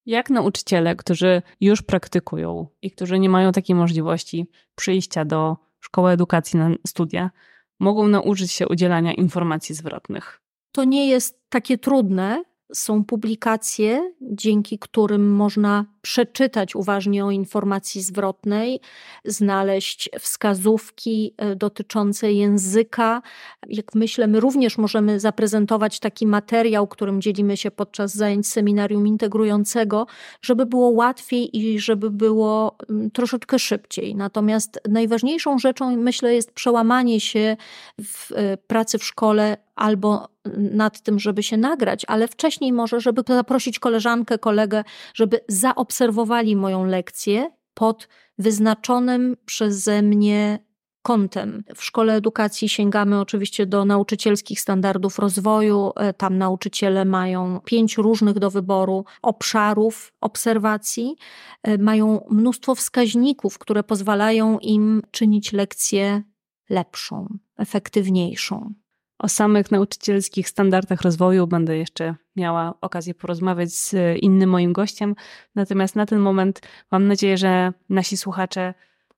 Jak 0.06 0.30
nauczyciele, 0.30 0.96
którzy 0.96 1.42
już 1.62 1.82
praktykują 1.82 2.68
i 2.82 2.92
którzy 2.92 3.20
nie 3.20 3.30
mają 3.30 3.52
takiej 3.52 3.76
możliwości 3.76 4.48
przyjścia 4.76 5.26
do 5.26 5.58
szkoły 5.80 6.12
edukacji 6.12 6.60
na 6.60 6.70
studia, 6.88 7.32
mogą 7.80 8.08
nauczyć 8.08 8.52
się 8.52 8.68
udzielania 8.68 9.14
informacji 9.14 9.76
zwrotnych? 9.76 10.42
To 10.72 10.84
nie 10.84 11.10
jest 11.10 11.50
takie 11.50 11.78
trudne, 11.78 12.44
są 12.74 13.04
publikacje, 13.04 14.14
dzięki 14.22 14.80
którym 14.80 15.36
można 15.36 15.86
przeczytać 16.02 16.76
uważnie 16.76 17.26
o 17.26 17.32
informacji 17.32 18.02
zwrotnej, 18.02 18.80
znaleźć 19.26 20.10
wskazówki 20.20 21.34
e, 21.38 21.56
dotyczące 21.56 22.34
języka. 22.34 23.22
Jak 23.68 23.96
myślę, 23.96 24.28
my 24.28 24.40
również 24.40 24.78
możemy 24.78 25.20
zaprezentować 25.20 26.00
taki 26.00 26.28
materiał, 26.28 26.88
którym 26.88 27.22
dzielimy 27.22 27.58
się 27.58 27.72
podczas 27.72 28.14
zajęć 28.16 28.48
seminarium 28.48 29.08
integrującego, 29.08 30.08
żeby 30.42 30.66
było 30.66 30.90
łatwiej 30.90 31.58
i 31.58 31.80
żeby 31.80 32.12
było 32.12 32.76
mm, 32.90 33.12
troszeczkę 33.12 33.60
szybciej. 33.60 34.16
Natomiast 34.16 34.80
najważniejszą 34.90 35.60
rzeczą, 35.60 35.98
myślę, 35.98 36.36
jest 36.36 36.52
przełamanie 36.52 37.20
się 37.20 37.58
w 38.04 38.32
e, 38.32 38.58
pracy 38.58 38.98
w 38.98 39.04
szkole 39.04 39.58
albo 39.76 40.28
nad 40.58 41.02
tym, 41.02 41.20
żeby 41.20 41.44
się 41.44 41.58
nagrać, 41.58 42.06
ale 42.08 42.28
wcześniej 42.28 42.74
może, 42.74 43.00
żeby 43.00 43.24
zaprosić 43.28 43.80
koleżankę, 43.80 44.38
kolegę, 44.38 44.84
żeby 45.14 45.40
zaobserwowali 45.48 46.56
moją 46.56 46.86
lekcję 46.86 47.52
pod 47.74 48.08
wyznaczonym 48.38 49.38
przeze 49.46 50.02
mnie 50.02 50.60
kątem. 51.02 51.64
W 51.76 51.84
szkole 51.84 52.16
edukacji 52.16 52.70
sięgamy 52.70 53.20
oczywiście 53.20 53.66
do 53.66 53.86
nauczycielskich 53.86 54.60
standardów 54.60 55.20
rozwoju. 55.20 55.92
E, 55.96 56.14
tam 56.14 56.38
nauczyciele 56.38 57.06
mają 57.06 57.60
pięć 57.66 57.98
różnych 57.98 58.40
do 58.40 58.52
wyboru 58.52 59.06
obszarów 59.22 60.14
obserwacji, 60.22 61.16
e, 61.64 61.78
mają 61.78 62.26
mnóstwo 62.30 62.76
wskaźników, 62.76 63.58
które 63.58 63.84
pozwalają 63.84 64.60
im 64.60 65.02
czynić 65.12 65.54
lekcję 65.54 66.24
lepszą, 66.70 67.38
efektywniejszą. 67.58 68.74
O 69.20 69.30
samych 69.30 69.72
nauczycielskich 69.72 70.50
standardach 70.50 71.02
rozwoju 71.02 71.48
będę 71.48 71.78
jeszcze 71.78 72.16
miała 72.36 72.74
okazję 72.82 73.14
porozmawiać 73.14 73.72
z 73.72 73.96
innym 74.18 74.50
moim 74.50 74.74
gościem. 74.74 75.16
Natomiast 75.56 75.96
na 75.96 76.06
ten 76.06 76.20
moment 76.20 76.62
mam 76.92 77.08
nadzieję, 77.08 77.38
że 77.38 77.74
nasi 77.90 78.18
słuchacze 78.18 78.74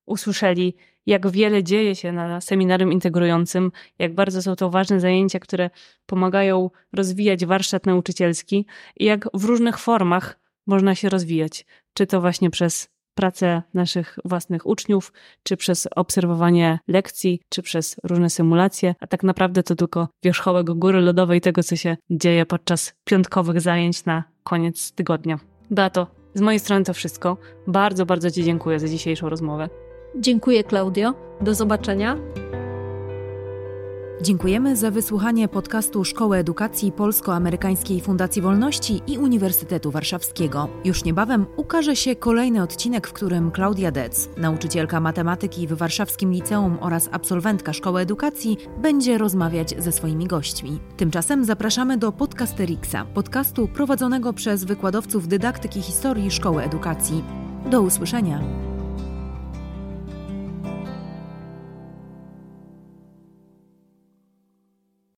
usłyszeli, 0.06 0.76
jak 1.06 1.30
wiele 1.30 1.64
dzieje 1.64 1.96
się 1.96 2.12
na 2.12 2.42
seminarium 2.42 2.92
integrującym, 2.92 3.72
jak 4.00 4.16
bardzo 4.16 4.42
są 4.42 4.56
to 4.56 4.70
ważne 4.70 5.00
zajęcia, 5.00 5.40
które 5.40 5.70
pomagają 6.06 6.70
rozwijać 6.94 7.46
warsztat 7.46 7.86
nauczycielski 7.86 8.66
i 8.98 9.06
jak 9.06 9.28
w 9.34 9.44
różnych 9.46 9.78
formach 9.78 10.40
można 10.68 10.96
się 10.96 11.10
rozwijać. 11.10 11.66
Czy 11.94 12.08
to 12.08 12.22
właśnie 12.22 12.50
przez 12.50 12.90
pracę 13.15 13.62
naszych 13.74 14.19
własnych 14.26 14.67
uczniów, 14.67 15.13
czy 15.43 15.58
przez 15.58 15.88
obserwowanie 15.95 16.80
lekcji, 16.88 17.41
czy 17.50 17.62
przez 17.62 17.95
różne 18.04 18.30
symulacje, 18.30 18.95
a 19.00 19.08
tak 19.08 19.24
naprawdę 19.24 19.63
to 19.63 19.76
tylko 19.76 20.08
wierzchołek 20.24 20.65
góry 20.65 21.02
lodowej 21.02 21.41
tego, 21.41 21.63
co 21.63 21.76
się 21.76 21.97
dzieje 22.10 22.45
podczas 22.45 22.93
piątkowych 23.04 23.62
zajęć 23.62 24.06
na 24.06 24.24
koniec 24.43 24.91
tygodnia. 24.91 25.39
Beato, 25.71 26.08
z 26.34 26.41
mojej 26.41 26.60
strony 26.60 26.86
to 26.86 26.93
wszystko. 26.93 27.38
Bardzo, 27.67 28.06
bardzo 28.06 28.32
Ci 28.32 28.43
dziękuję 28.43 28.80
za 28.80 28.88
dzisiejszą 28.88 29.30
rozmowę. 29.30 29.69
Dziękuję, 30.15 30.63
Klaudio. 30.63 31.13
Do 31.41 31.54
zobaczenia. 31.54 32.17
Dziękujemy 34.22 34.76
za 34.76 34.92
wysłuchanie 34.92 35.48
podcastu 35.48 36.04
Szkoły 36.04 36.38
Edukacji 36.38 36.92
Polsko-Amerykańskiej 36.92 38.02
Fundacji 38.02 38.42
Wolności 38.42 39.02
i 39.08 39.18
Uniwersytetu 39.18 39.92
Warszawskiego. 39.92 40.68
Już 40.86 41.04
niebawem 41.04 41.46
ukaże 41.56 41.96
się 41.96 42.16
kolejny 42.16 42.64
odcinek, 42.64 43.08
w 43.08 43.14
którym 43.14 43.52
Klaudia 43.52 43.92
Dec, 43.92 44.30
nauczycielka 44.38 45.00
matematyki 45.00 45.68
w 45.68 45.74
Warszawskim 45.74 46.32
Liceum 46.32 46.78
oraz 46.82 47.10
absolwentka 47.12 47.74
Szkoły 47.74 48.02
Edukacji, 48.02 48.58
będzie 48.82 49.18
rozmawiać 49.18 49.76
ze 49.78 49.92
swoimi 49.92 50.28
gośćmi. 50.28 50.80
Tymczasem 50.98 51.46
zapraszamy 51.46 51.98
do 51.98 52.12
Podcasterixa, 52.12 53.06
podcastu 53.14 53.68
prowadzonego 53.68 54.34
przez 54.34 54.64
wykładowców 54.64 55.28
dydaktyki 55.28 55.82
historii 55.82 56.32
Szkoły 56.32 56.64
Edukacji. 56.64 57.24
Do 57.72 57.82
usłyszenia! 57.82 58.71